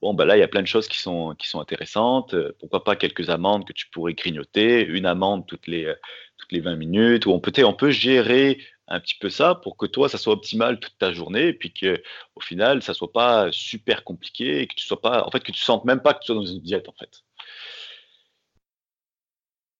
[0.00, 2.34] Bon, ben là, il y a plein de choses qui sont, intéressantes.
[2.34, 5.94] Euh, pourquoi pas quelques amandes que tu pourrais grignoter, une amande toutes les, euh,
[6.38, 8.58] toutes les 20 minutes, ou on peut, on peut gérer
[8.88, 11.72] un petit peu ça pour que toi, ça soit optimal toute ta journée et puis
[11.72, 12.02] que
[12.36, 15.52] au final, ça soit pas super compliqué et que tu sois pas, en fait, que
[15.52, 17.22] tu sentes même pas que tu sois dans une diète, en fait.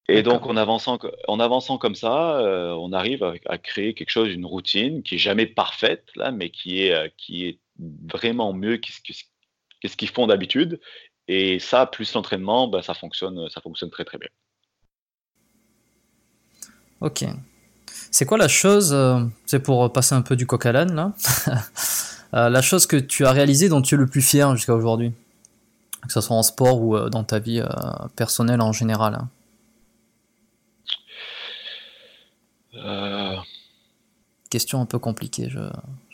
[0.08, 0.98] Et donc, en avançant,
[1.28, 5.18] en avançant comme ça, euh, on arrive à, créer quelque chose, une routine qui est
[5.18, 8.88] jamais parfaite, là, mais qui est, euh, qui est vraiment mieux que,
[9.88, 10.80] ce qu'ils font d'habitude.
[11.28, 14.28] Et ça, plus l'entraînement, bah, ça, fonctionne, ça fonctionne très très bien.
[17.00, 17.24] Ok.
[18.10, 21.12] C'est quoi la chose, euh, c'est pour passer un peu du coq à l'âne, là,
[22.50, 25.12] la chose que tu as réalisée dont tu es le plus fier jusqu'à aujourd'hui?
[26.02, 27.62] Que ce soit en sport ou dans ta vie
[28.16, 29.28] personnelle en général hein?
[32.74, 33.36] Euh,
[34.50, 35.60] Question un peu compliquée, je,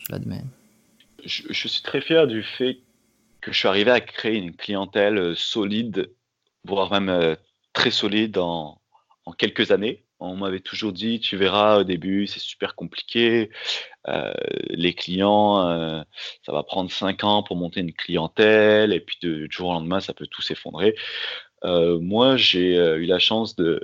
[0.09, 0.43] l'admets.
[1.25, 2.79] Je, suis très fier du fait
[3.41, 6.13] que je suis arrivé à créer une clientèle euh, solide,
[6.63, 7.35] voire même euh,
[7.73, 8.81] très solide en,
[9.37, 10.03] quelques années.
[10.19, 13.51] On m'avait toujours dit, tu verras au début, c'est super compliqué.
[14.69, 16.03] les clients,
[16.45, 19.73] ça va prendre cinq ans pour monter une clientèle, et puis de, du jour au
[19.73, 20.93] lendemain, ça peut tout s'effondrer.
[21.63, 23.79] moi, j'ai eu la chance de,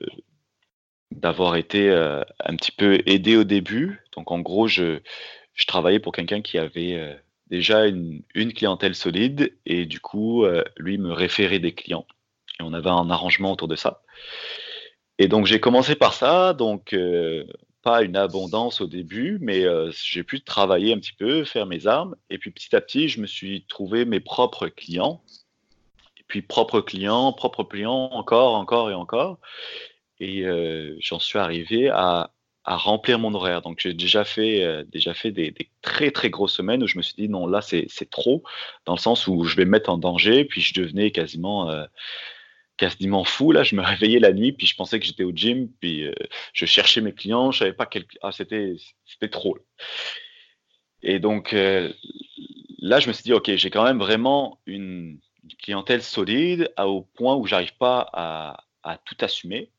[1.16, 4.02] d'avoir été un petit peu aidé au début.
[4.16, 5.00] Donc en gros, je,
[5.68, 7.18] travaillais pour quelqu'un qui avait
[7.50, 10.46] déjà une, clientèle solide et du coup,
[10.78, 12.06] lui me référait des clients.
[12.60, 14.02] Et on avait un arrangement autour de ça.
[15.18, 16.96] Et donc j'ai commencé par ça, donc
[17.86, 22.16] pas une abondance au début, mais j'ai pu travailler un petit peu, faire mes armes.
[22.30, 25.22] Et puis petit à petit, je me suis trouvé mes propres clients.
[26.18, 29.40] Et puis propres clients, propres clients, encore, encore et encore.
[30.20, 30.46] Et
[31.00, 32.32] j'en suis arrivé à,
[32.66, 33.62] remplir mon horaire.
[33.62, 37.16] Donc j'ai déjà fait, déjà fait des, très très grosses semaines où je me suis
[37.16, 38.44] dit non, là c'est trop,
[38.86, 40.46] dans le sens où je vais me mettre en danger.
[40.46, 41.70] Puis je devenais quasiment
[42.78, 43.52] quasiment fou.
[43.52, 46.14] Là, je me réveillais la nuit, puis je pensais que j'étais au gym, puis euh,
[46.54, 48.06] je cherchais mes clients, je savais pas quel.
[48.22, 48.76] Ah, c'était,
[49.32, 49.58] trop.
[51.02, 51.92] Et donc euh,
[52.80, 55.20] là, je me suis dit, ok, j'ai quand même vraiment une,
[55.62, 59.70] clientèle solide à, au point où j'arrive pas à, à, tout assumer.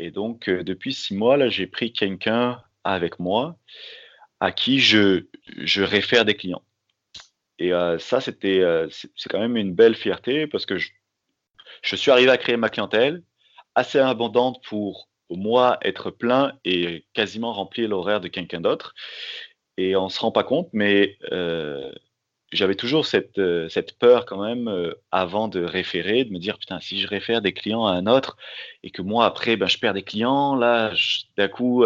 [0.00, 3.56] Et donc, euh, depuis six mois, là, j'ai pris quelqu'un avec moi
[4.40, 5.26] à qui je,
[5.58, 6.62] je réfère des clients.
[7.58, 10.88] Et ça, c'était, c'est quand même une belle fierté parce que je,
[11.82, 13.22] je suis arrivé à créer ma clientèle
[13.74, 18.94] assez abondante pour moi être plein et quasiment remplir l'horaire de quelqu'un d'autre.
[19.76, 21.92] Et on ne se rend pas compte, mais euh,
[22.52, 26.58] j'avais toujours cette, euh, cette, peur quand même euh, avant de référer, de me dire
[26.58, 28.36] putain, si je réfère des clients à un autre
[28.82, 30.92] et que moi après, ben, je perds des clients, là,
[31.36, 31.84] d'un coup,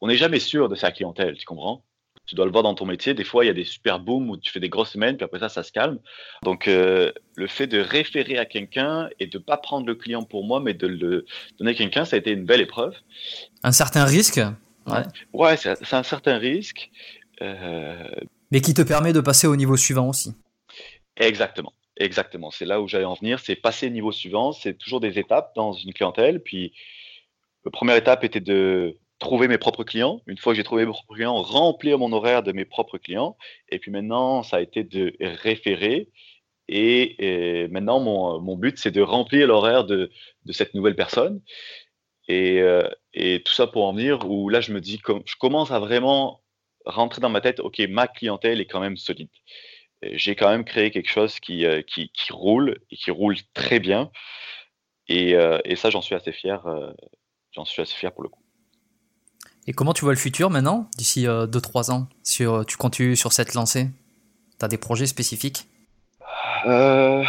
[0.00, 1.84] on n'est jamais sûr de sa clientèle, tu comprends?
[2.28, 3.14] Tu dois le voir dans ton métier.
[3.14, 5.24] Des fois, il y a des super booms où tu fais des grosses semaines, puis
[5.24, 5.98] après ça, ça se calme.
[6.42, 10.24] Donc, euh, le fait de référer à quelqu'un et de ne pas prendre le client
[10.24, 11.24] pour moi, mais de le
[11.58, 12.94] donner à quelqu'un, ça a été une belle épreuve.
[13.62, 14.40] Un certain risque?
[14.86, 15.02] Ouais,
[15.32, 16.90] ouais c'est un certain risque.
[18.50, 20.34] Mais qui te permet de passer au niveau suivant aussi.
[21.16, 21.72] Exactement.
[21.96, 22.50] Exactement.
[22.50, 23.40] C'est là où j'allais en venir.
[23.40, 24.52] C'est passer au niveau suivant.
[24.52, 26.40] C'est toujours des étapes dans une clientèle.
[26.40, 26.72] Puis,
[27.64, 30.22] la première étape était de trouver mes propres clients.
[30.26, 33.36] Une fois que j'ai trouvé mes propres clients, remplir mon horaire de mes propres clients.
[33.68, 36.08] Et puis maintenant, ça a été de référer.
[36.68, 40.10] Et, maintenant, mon, mon but, c'est de remplir l'horaire de,
[40.44, 41.40] de, cette nouvelle personne.
[42.28, 45.70] Et, euh, et, tout ça pour en venir où là, je me dis, je commence
[45.70, 46.42] à vraiment
[46.88, 49.30] rentrer dans ma tête, OK, ma clientèle est quand même solide.
[50.02, 53.80] J'ai quand même créé quelque chose qui, euh, qui, qui, roule et qui roule très
[53.80, 54.10] bien.
[55.08, 56.62] Et, euh, et ça, j'en suis assez fier.
[57.52, 58.42] j'en suis assez fier pour le coup.
[59.68, 62.08] Et comment tu vois le futur maintenant, d'ici 2-3 euh, ans,
[62.40, 63.90] euh, tu continues sur cette lancée?
[64.58, 65.66] Tu as des projets spécifiques?
[66.64, 67.22] Euh,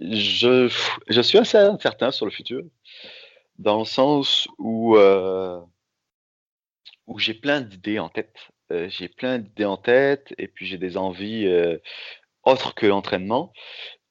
[0.00, 0.72] je,
[1.08, 2.62] je, suis assez incertain sur le futur,
[3.58, 4.96] dans le sens où,
[7.08, 8.36] où j'ai plein d'idées en tête.
[8.70, 11.48] j'ai plein d'idées en tête et puis j'ai des envies
[12.44, 13.52] autres que l'entraînement.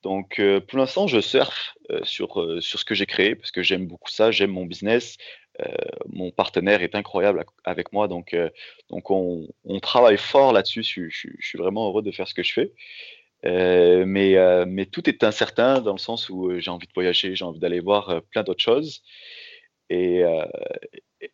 [0.03, 4.09] Donc, pour l'instant, je surfe sur, sur ce que j'ai créé parce que j'aime beaucoup
[4.09, 5.17] ça, j'aime mon business,
[5.61, 5.73] euh,
[6.07, 8.49] mon partenaire est incroyable avec moi, donc, euh,
[8.89, 9.47] donc on,
[9.81, 10.83] travaille fort là-dessus.
[10.83, 12.73] Je, suis vraiment heureux de faire ce que je fais.
[13.45, 14.35] Euh, mais,
[14.65, 17.79] mais tout est incertain dans le sens où j'ai envie de voyager, j'ai envie d'aller
[17.79, 19.03] voir plein d'autres choses.
[19.89, 20.23] Et,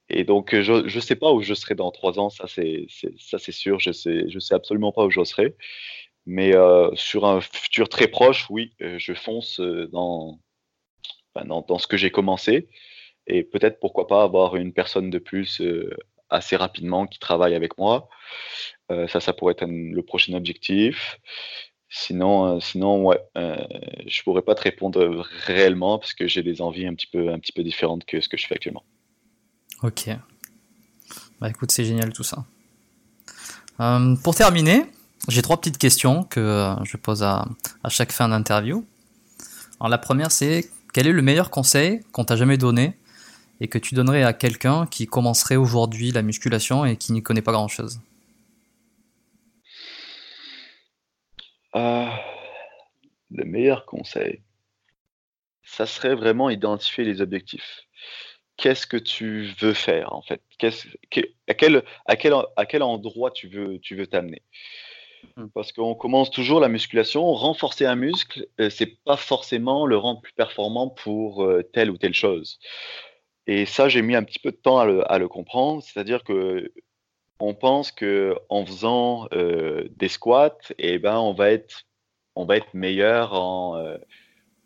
[0.09, 2.87] et donc, je ne sais pas où je serai dans trois ans, ça c'est
[3.51, 5.55] sûr, je ne sais, absolument pas où je serai.
[6.25, 6.53] Mais
[6.95, 10.39] sur un futur très proche, oui, je fonce dans,
[11.35, 12.69] dans, ce que j'ai commencé
[13.27, 15.95] et peut-être pourquoi pas avoir une personne de plus euh,
[16.29, 18.09] assez rapidement qui travaille avec moi.
[18.91, 21.19] Euh, ça, ça pourrait être le prochain objectif.
[21.89, 26.87] Sinon, euh, sinon ouais, je pourrais pas te répondre réellement parce que j'ai des envies
[26.87, 28.83] un peu, un petit peu différentes que ce que je fais actuellement.
[29.83, 30.09] Ok.
[31.39, 32.45] Bah écoute, c'est génial tout ça.
[34.23, 34.85] pour terminer,
[35.27, 37.45] j'ai trois petites questions que je pose à,
[37.83, 38.85] à chaque fin d'interview.
[39.79, 42.97] Alors la première, c'est quel est le meilleur conseil qu'on t'a jamais donné
[43.59, 47.41] et que tu donnerais à quelqu'un qui commencerait aujourd'hui la musculation et qui n'y connaît
[47.41, 47.99] pas grand-chose?
[51.75, 52.07] Euh,
[53.31, 54.41] Le meilleur conseil,
[55.63, 57.81] ça serait vraiment identifier les objectifs.
[58.57, 60.41] Qu'est-ce que tu veux faire en fait?
[61.47, 64.41] À, quel, à, quel, à quel endroit tu veux tu veux t'amener?
[65.37, 65.47] Hmm.
[65.53, 70.21] parce qu'on commence toujours la musculation, renforcer un muscle, euh, c'est pas forcément le rendre
[70.21, 72.59] plus performant pour euh, telle ou telle chose.
[73.47, 75.83] Et ça, j'ai mis un petit peu de temps à le, comprendre.
[75.83, 76.71] C'est-à-dire que
[77.39, 81.83] on pense que en faisant euh, des squats, eh ben, on va être,
[82.35, 83.97] on va être meilleur en, euh,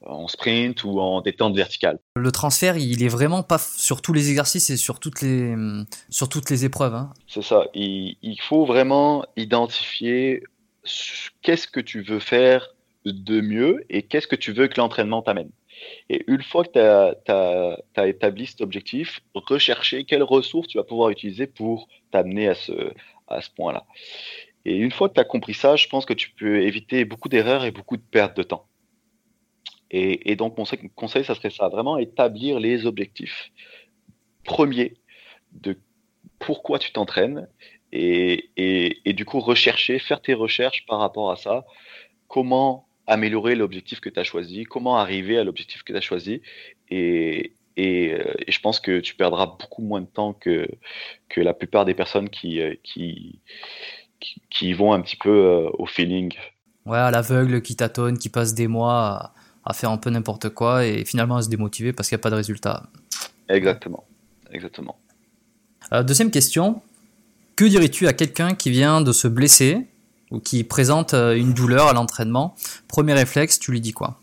[0.05, 1.99] en sprint ou en détente verticale.
[2.15, 5.55] Le transfert, il est vraiment pas sur tous les exercices et sur toutes les,
[6.09, 6.93] sur toutes les épreuves.
[6.93, 7.13] Hein.
[7.27, 7.65] C'est ça.
[7.73, 10.43] Il, il, faut vraiment identifier
[11.41, 12.75] qu'est-ce que tu veux faire
[13.05, 15.49] de mieux et qu'est-ce que tu veux que l'entraînement t'amène.
[16.09, 21.09] Et une fois que tu as, établi cet objectif, rechercher quelles ressources tu vas pouvoir
[21.09, 22.93] utiliser pour t'amener à ce,
[23.27, 23.85] à ce point-là.
[24.65, 27.29] Et une fois que tu as compris ça, je pense que tu peux éviter beaucoup
[27.29, 28.65] d'erreurs et beaucoup de pertes de temps.
[29.89, 30.65] Et, donc, mon
[30.95, 33.51] conseil, ça serait ça, vraiment établir les objectifs
[34.43, 34.95] premiers
[35.53, 35.77] de
[36.39, 37.47] pourquoi tu t'entraînes
[37.91, 41.65] et, du coup rechercher, faire tes recherches par rapport à ça,
[42.27, 46.41] comment améliorer l'objectif que tu as choisi, comment arriver à l'objectif que tu as choisi.
[46.89, 50.67] Et, euh, je pense que tu perdras beaucoup moins de temps que,
[51.29, 53.39] que la plupart des personnes qui, euh, qui,
[54.49, 56.33] qui, vont un petit peu euh, au feeling.
[56.85, 59.33] Ouais, à l'aveugle, qui tâtonne, qui passe des mois
[59.67, 62.23] à, faire un peu n'importe quoi et finalement à se démotiver parce qu'il n'y a
[62.23, 62.83] pas de résultat.
[63.49, 64.05] Exactement.
[64.51, 64.97] Exactement.
[66.03, 66.81] deuxième question.
[67.55, 69.87] Que dirais-tu à quelqu'un qui vient de se blesser
[70.31, 72.55] ou qui présente euh, une douleur à l'entraînement,
[72.87, 74.19] premier réflexe, tu lui dis quoi?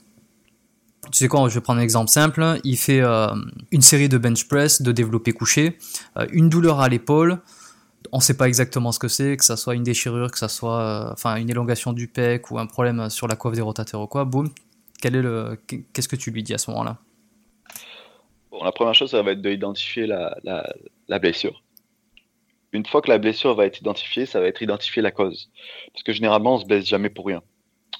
[1.10, 2.60] Tu sais quoi, je vais prendre un exemple simple.
[2.64, 3.28] Il fait euh,
[3.70, 5.78] une série de bench press, de développé couché,
[6.16, 7.40] euh, une douleur à l'épaule.
[8.12, 10.48] On ne sait pas exactement ce que c'est, que ça soit une déchirure, que ça
[10.48, 14.06] soit enfin une élongation du pec ou un problème sur la coiffe des rotateurs ou
[14.06, 14.24] quoi.
[14.24, 14.50] Boum,
[15.00, 15.58] quel est le,
[15.92, 16.98] qu'est-ce que tu lui dis à ce moment-là?
[18.50, 20.72] Bon, La première chose, ça va être d'identifier la, la,
[21.08, 21.64] la blessure
[22.74, 25.50] une fois que la blessure va être identifiée, ça va être identifier la cause.
[25.92, 27.42] Parce que généralement, on se blesse jamais pour rien.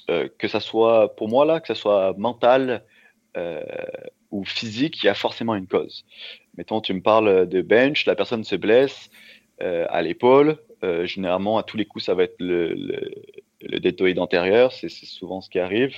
[0.09, 2.83] Euh, que ça soit pour moi là, que ça soit mental
[3.37, 3.63] euh,
[4.31, 6.05] ou physique, il y a forcément une cause.
[6.57, 9.09] Mettons, tu me parles de bench, la personne se blesse
[9.61, 10.57] euh, à l'épaule.
[11.05, 13.11] généralement, à tous les coups, ça va être le, le,
[13.61, 15.95] le deltoïde antérieur, c'est souvent ce qui arrive.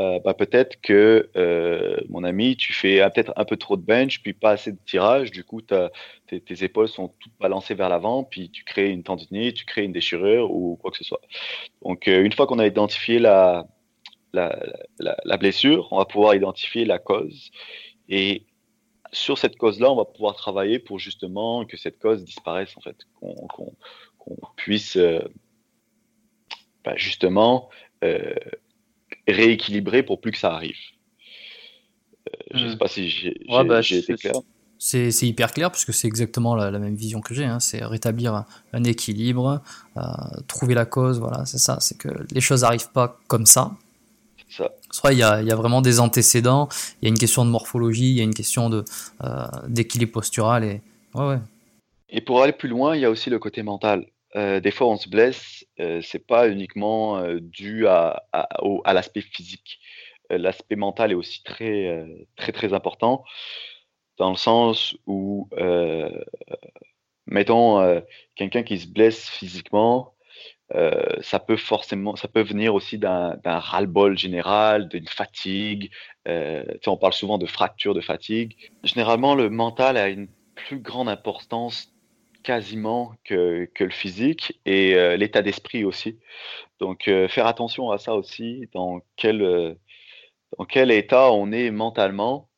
[0.00, 4.22] Euh, bah, peut-être que euh, mon ami, tu fais peut-être un peu trop de bench,
[4.22, 5.32] puis pas assez de tirage.
[5.32, 9.56] Du coup, tes, tes, épaules sont toutes balancées vers l'avant, puis tu crées une tendinite,
[9.56, 11.20] tu crées une déchirure ou quoi que ce soit.
[11.82, 13.66] Donc, euh, une fois qu'on a identifié la,
[14.32, 14.56] la,
[15.00, 17.50] la, blessure, on va pouvoir identifier la cause.
[18.08, 18.44] Et
[19.10, 22.98] sur cette cause-là, on va pouvoir travailler pour justement que cette cause disparaisse, en fait,
[23.20, 23.74] qu'on
[24.54, 24.96] puisse
[26.84, 27.68] bah, justement
[29.32, 30.76] rééquilibrer pour plus que ça arrive.
[32.28, 32.78] Euh, je ne sais hmm.
[32.78, 34.34] pas si j'ai bah, été clair.
[34.80, 37.44] C'est hyper clair puisque c'est exactement la, même vision que j'ai.
[37.44, 37.58] Hein.
[37.58, 39.60] C'est rétablir un, équilibre,
[39.96, 40.02] euh,
[40.46, 41.18] trouver la cause.
[41.18, 41.78] Voilà, c'est ça.
[41.80, 43.72] C'est que les choses n'arrivent pas comme ça.
[44.48, 44.70] Ça.
[44.90, 46.68] Soit il y, a, il y, a, vraiment des antécédents.
[47.02, 48.10] Il y a une question de morphologie.
[48.10, 50.80] Il y a une question euh, d'équilibre postural et
[51.14, 51.38] ouais, ouais.
[52.10, 54.06] Et pour aller plus loin, il y a aussi le côté mental.
[54.36, 58.22] Euh, des fois, on se blesse, euh, c'est pas uniquement euh, dû à,
[58.86, 59.80] l'aspect physique.
[60.30, 62.06] l'aspect mental est aussi très,
[62.36, 63.24] très, très important,
[64.18, 65.48] dans le sens où,
[67.26, 68.02] mettons,
[68.36, 70.14] quelqu'un qui se blesse physiquement,
[71.20, 75.90] ça peut forcément, ça peut venir aussi d'un ras-le-bol général, d'une fatigue.
[76.26, 78.56] on parle souvent de fracture de fatigue.
[78.84, 81.94] Généralement, le mental a une plus grande importance
[82.42, 86.18] quasiment que, le physique et euh, l'état d'esprit aussi.
[86.80, 89.74] Donc euh, faire attention à ça aussi, dans quel, euh,
[90.90, 92.48] état on est mentalement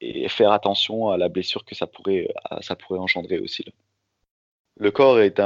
[0.00, 2.28] et faire attention à la blessure que ça pourrait,
[2.90, 3.64] engendrer aussi.
[4.76, 5.40] Le corps est,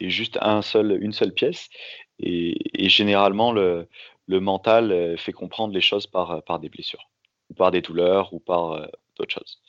[0.00, 1.70] juste un seul, une seule pièce
[2.18, 3.88] et, généralement le,
[4.26, 7.08] le, mental fait comprendre les choses par, par des blessures
[7.48, 9.62] ou par des douleurs ou par d'autres choses.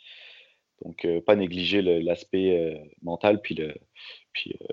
[0.84, 3.74] Donc, euh, pas négliger l'aspect euh, mental, puis, le,
[4.34, 4.66] puis euh,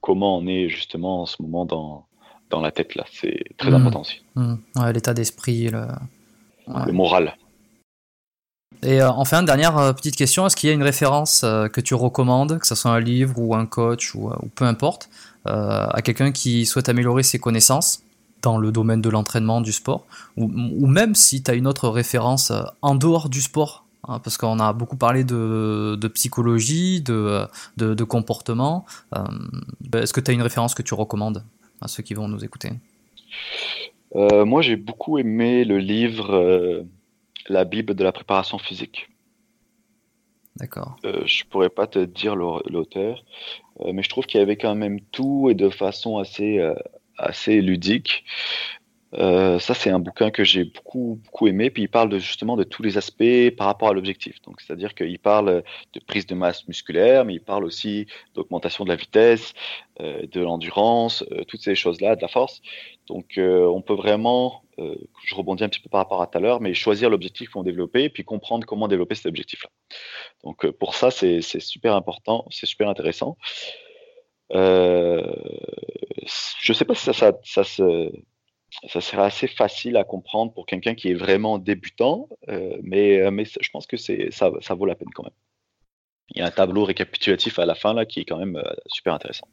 [0.00, 2.06] comment on est justement en ce moment dans,
[2.50, 3.04] dans la tête, là.
[3.12, 3.74] C'est très mmh.
[3.74, 4.22] important aussi.
[4.34, 4.54] Mmh.
[4.92, 5.86] L'état d'esprit, le...
[6.66, 6.92] le...
[6.92, 7.36] moral.
[8.82, 12.66] Et enfin, dernière petite question, est-ce qu'il y a une référence que tu recommandes, que
[12.66, 15.10] ce soit un livre ou un coach ou, peu importe,
[15.44, 18.02] à quelqu'un qui souhaite améliorer ses connaissances
[18.40, 20.06] dans le domaine de l'entraînement, du sport,
[20.38, 23.84] ou, ou même si tu as une autre référence en dehors du sport?
[24.10, 27.46] Hein, parce qu'on a beaucoup parlé de, psychologie, de,
[27.76, 28.84] de, comportement.
[29.14, 29.22] Euh,
[29.94, 31.44] est-ce que tu as une référence que tu recommandes
[31.80, 32.70] à ceux qui vont nous écouter?
[34.16, 36.82] Euh, Moi, j'ai beaucoup aimé le livre euh,
[37.48, 39.08] La Bible de la préparation physique.
[40.56, 40.96] D'accord.
[41.04, 43.24] je pourrais pas te dire l'auteur,
[43.82, 46.60] mais je trouve qu'il y avait quand même tout et de façon assez,
[47.16, 48.24] assez ludique.
[49.14, 51.70] Euh, ça, c'est un bouquin que j'ai beaucoup, beaucoup aimé.
[51.70, 54.40] Puis il parle justement de tous les aspects par rapport à l'objectif.
[54.42, 58.90] Donc, c'est-à-dire qu'il parle de prise de masse musculaire, mais il parle aussi d'augmentation de
[58.90, 59.52] la vitesse,
[60.00, 62.62] euh, de l'endurance, euh, toutes ces choses-là, de la force.
[63.08, 66.60] Donc, on peut vraiment, je rebondis un petit peu par rapport à tout à l'heure,
[66.60, 69.68] mais choisir l'objectif qu'on développer, puis comprendre comment développer cet objectif-là.
[70.44, 73.36] Donc, pour ça, c'est super important, c'est super intéressant.
[74.52, 75.26] je
[76.72, 78.12] sais pas si ça se
[78.88, 83.44] ça serait assez facile à comprendre pour quelqu'un qui est vraiment débutant, euh, mais, mais
[83.44, 85.32] je pense que ça, ça vaut la peine quand même.
[86.30, 89.14] Il y a un tableau récapitulatif à la fin là qui est quand même super
[89.14, 89.48] intéressant.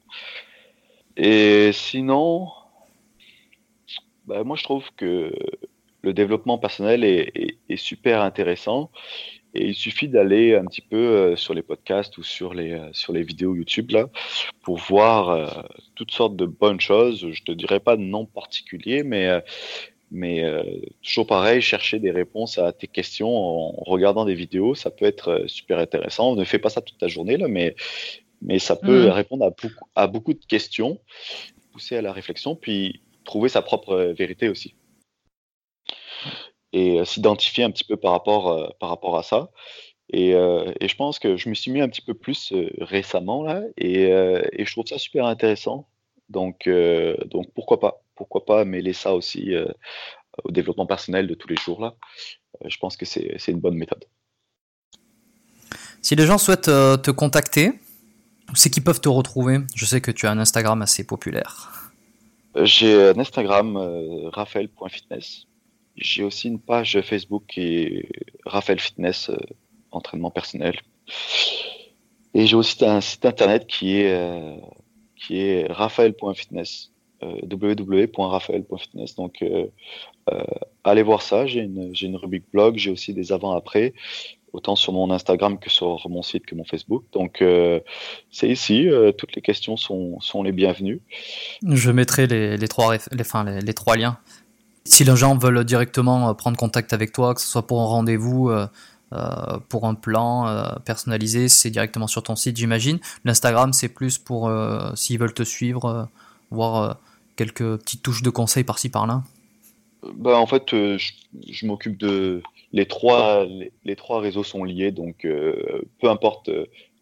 [1.15, 2.49] Et sinon,
[4.25, 5.33] bah, moi je trouve que
[6.03, 8.91] le développement personnel est, super intéressant
[9.57, 12.89] et il suffit d'aller un petit peu euh, sur les podcasts ou sur les, euh,
[12.93, 14.07] sur les vidéos YouTube là
[14.61, 15.47] pour voir euh,
[15.95, 17.27] toutes sortes de bonnes choses.
[17.31, 19.43] Je te dirais pas de nom particulier, mais
[20.09, 20.41] mais
[21.03, 25.43] toujours pareil, chercher des réponses à tes questions en regardant des vidéos, ça peut être
[25.47, 26.31] super intéressant.
[26.31, 27.75] On ne fait pas ça toute la journée là, mais
[28.41, 29.09] mais ça peut mmh.
[29.09, 30.99] répondre à beaucoup, à beaucoup de questions,
[31.73, 34.75] pousser à la réflexion, puis trouver sa propre vérité aussi
[36.73, 39.49] et euh, s'identifier un petit peu par rapport, euh, par rapport à ça.
[40.09, 43.43] Et, euh, et, je pense que je me suis mis un petit peu plus récemment
[43.43, 45.87] là, et, et, je trouve ça super intéressant.
[46.29, 46.69] Donc,
[47.25, 49.53] donc pourquoi pas, pourquoi pas mêler ça aussi
[50.45, 51.95] au développement personnel de tous les jours là.
[52.65, 54.05] je pense que c'est une bonne méthode.
[56.01, 57.73] Si les gens souhaitent te contacter,
[58.53, 59.59] c'est qu'ils peuvent te retrouver?
[59.75, 61.91] Je sais que tu as un Instagram assez populaire.
[62.55, 63.77] J'ai un Instagram
[64.31, 65.46] raphaël.fitness
[65.97, 68.09] j'ai aussi une page Facebook qui est
[68.45, 69.37] Raphaël Fitness, euh,
[69.91, 70.75] entraînement personnel.
[72.33, 74.55] Et j'ai aussi un site internet qui est, euh,
[75.15, 76.91] qui est raphaël.fitness,
[77.23, 79.15] euh, www.raphaël.fitness.
[79.15, 79.43] Donc,
[80.83, 81.47] allez voir ça.
[81.47, 83.93] J'ai une, une rubrique blog, j'ai aussi des avant-après,
[84.53, 87.05] autant sur mon Instagram que sur mon site que mon Facebook.
[87.13, 87.43] Donc,
[88.29, 88.87] c'est ici.
[89.17, 91.01] toutes les questions sont, sont les bienvenues.
[91.67, 94.19] Je mettrai les, trois, les, enfin, les trois liens
[94.87, 97.85] si les gens veulent directement euh, prendre contact avec toi, que ce soit pour un
[97.85, 98.67] rendez-vous, euh,
[99.13, 102.99] euh, pour un plan personnalisé, c'est directement sur ton site, j'imagine.
[103.23, 104.51] L'Instagram, c'est plus pour
[104.95, 106.09] s'ils veulent te suivre,
[106.51, 106.97] voir
[107.37, 109.23] quelques petites touches de conseils par-ci par-là.
[110.13, 112.41] Bah, en fait, je, m'occupe de
[112.73, 113.45] les trois,
[113.85, 116.51] les, trois réseaux sont liés, donc peu importe,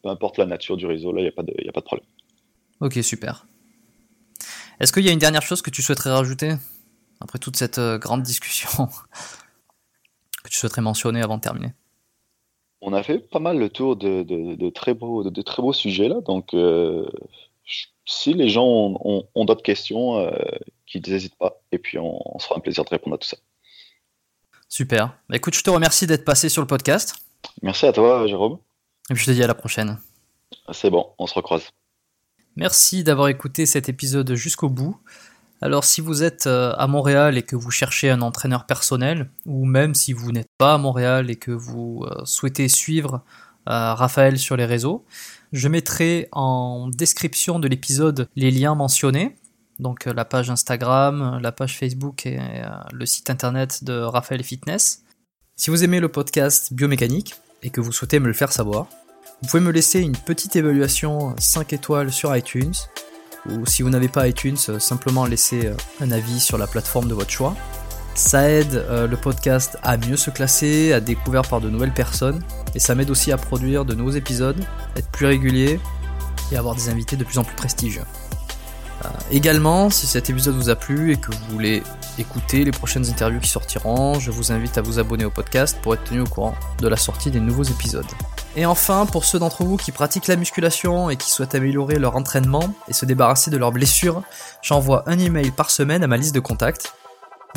[0.04, 1.86] peu importe la nature du réseau, là, il n'y a, pas de, a pas de
[1.86, 2.08] problème.
[2.82, 3.48] Ok, super.
[4.80, 6.54] Est-ce qu'il y a une dernière chose que tu souhaiterais rajouter?
[7.26, 8.88] Après toute cette euh, grande discussion
[10.44, 11.74] que tu souhaiterais mentionner avant de terminer
[12.82, 16.22] On a fait pas mal le tour de, très, beaux, de, très beaux sujets là,
[16.22, 17.10] donc euh,
[18.06, 20.32] si les gens ont, d'autres questions, euh,
[20.86, 23.38] qu'ils n'hésitent pas, et puis on, sera un plaisir de répondre à tout ça.
[24.70, 25.18] Super.
[25.28, 27.16] Bah, écoute, je te remercie d'être passé sur le podcast.
[27.64, 28.60] Merci à toi, Jérôme.
[29.10, 29.98] Et puis je te dis à la prochaine.
[30.72, 31.72] C'est bon, on se recroise.
[32.56, 34.98] Merci d'avoir écouté cet épisode jusqu'au bout.
[35.62, 39.66] Alors si vous êtes euh, à Montréal et que vous cherchez un entraîneur personnel, ou
[39.66, 43.24] même si vous n'êtes pas à Montréal et que vous euh, souhaitez suivre
[43.70, 45.06] euh, Raphaël sur les réseaux,
[45.54, 49.38] je mettrai en description de l'épisode les liens mentionnés,
[49.80, 52.40] donc la page Instagram, la page Facebook et
[52.92, 55.04] le site internet de Raphaël Fitness.
[55.56, 58.88] Si vous aimez le podcast biomécanique et que vous souhaitez me le faire savoir,
[59.42, 62.74] vous pouvez me laisser une petite évaluation 5 étoiles sur iTunes
[63.50, 67.08] ou si vous n'avez pas iTunes, euh, simplement laissez euh, un avis sur la plateforme
[67.08, 67.56] de votre choix.
[68.16, 72.42] Ça aide euh, le podcast à mieux se classer, à découvrir par de nouvelles personnes,
[72.74, 74.64] et ça m'aide aussi à produire de nouveaux épisodes,
[74.96, 75.80] être plus régulier
[76.52, 78.04] et avoir des invités de plus en plus prestigieux.
[79.32, 81.84] Également, si cet épisode vous a plu et que vous voulez
[82.18, 85.94] écouter les prochaines interviews qui sortiront, je vous invite à vous abonner au podcast pour
[85.94, 88.06] être tenu au courant de la sortie des nouveaux épisodes.
[88.56, 92.16] Et enfin, pour ceux d'entre vous qui pratiquent la musculation et qui souhaitent améliorer leur
[92.16, 94.22] entraînement et se débarrasser de leurs blessures,
[94.62, 96.94] j'envoie un email par semaine à ma liste de contacts.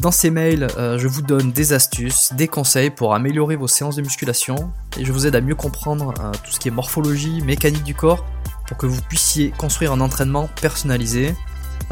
[0.00, 3.96] Dans ces mails, euh, je vous donne des astuces, des conseils pour améliorer vos séances
[3.96, 7.42] de musculation et je vous aide à mieux comprendre euh, tout ce qui est morphologie,
[7.42, 8.24] mécanique du corps
[8.68, 11.34] pour que vous puissiez construire un entraînement personnalisé,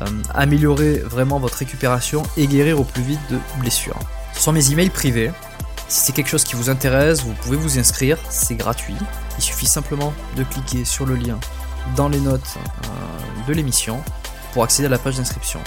[0.00, 0.04] euh,
[0.34, 3.98] améliorer vraiment votre récupération et guérir au plus vite de blessures.
[4.34, 5.32] Ce sont mes emails privés,
[5.88, 8.96] si c'est quelque chose qui vous intéresse, vous pouvez vous inscrire, c'est gratuit.
[9.38, 11.38] Il suffit simplement de cliquer sur le lien
[11.94, 14.02] dans les notes euh, de l'émission
[14.52, 15.60] pour accéder à la page d'inscription.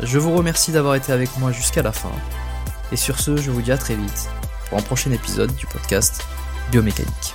[0.00, 2.12] Je vous remercie d'avoir été avec moi jusqu'à la fin.
[2.92, 4.28] Et sur ce, je vous dis à très vite
[4.68, 6.24] pour un prochain épisode du podcast
[6.70, 7.34] Biomécanique.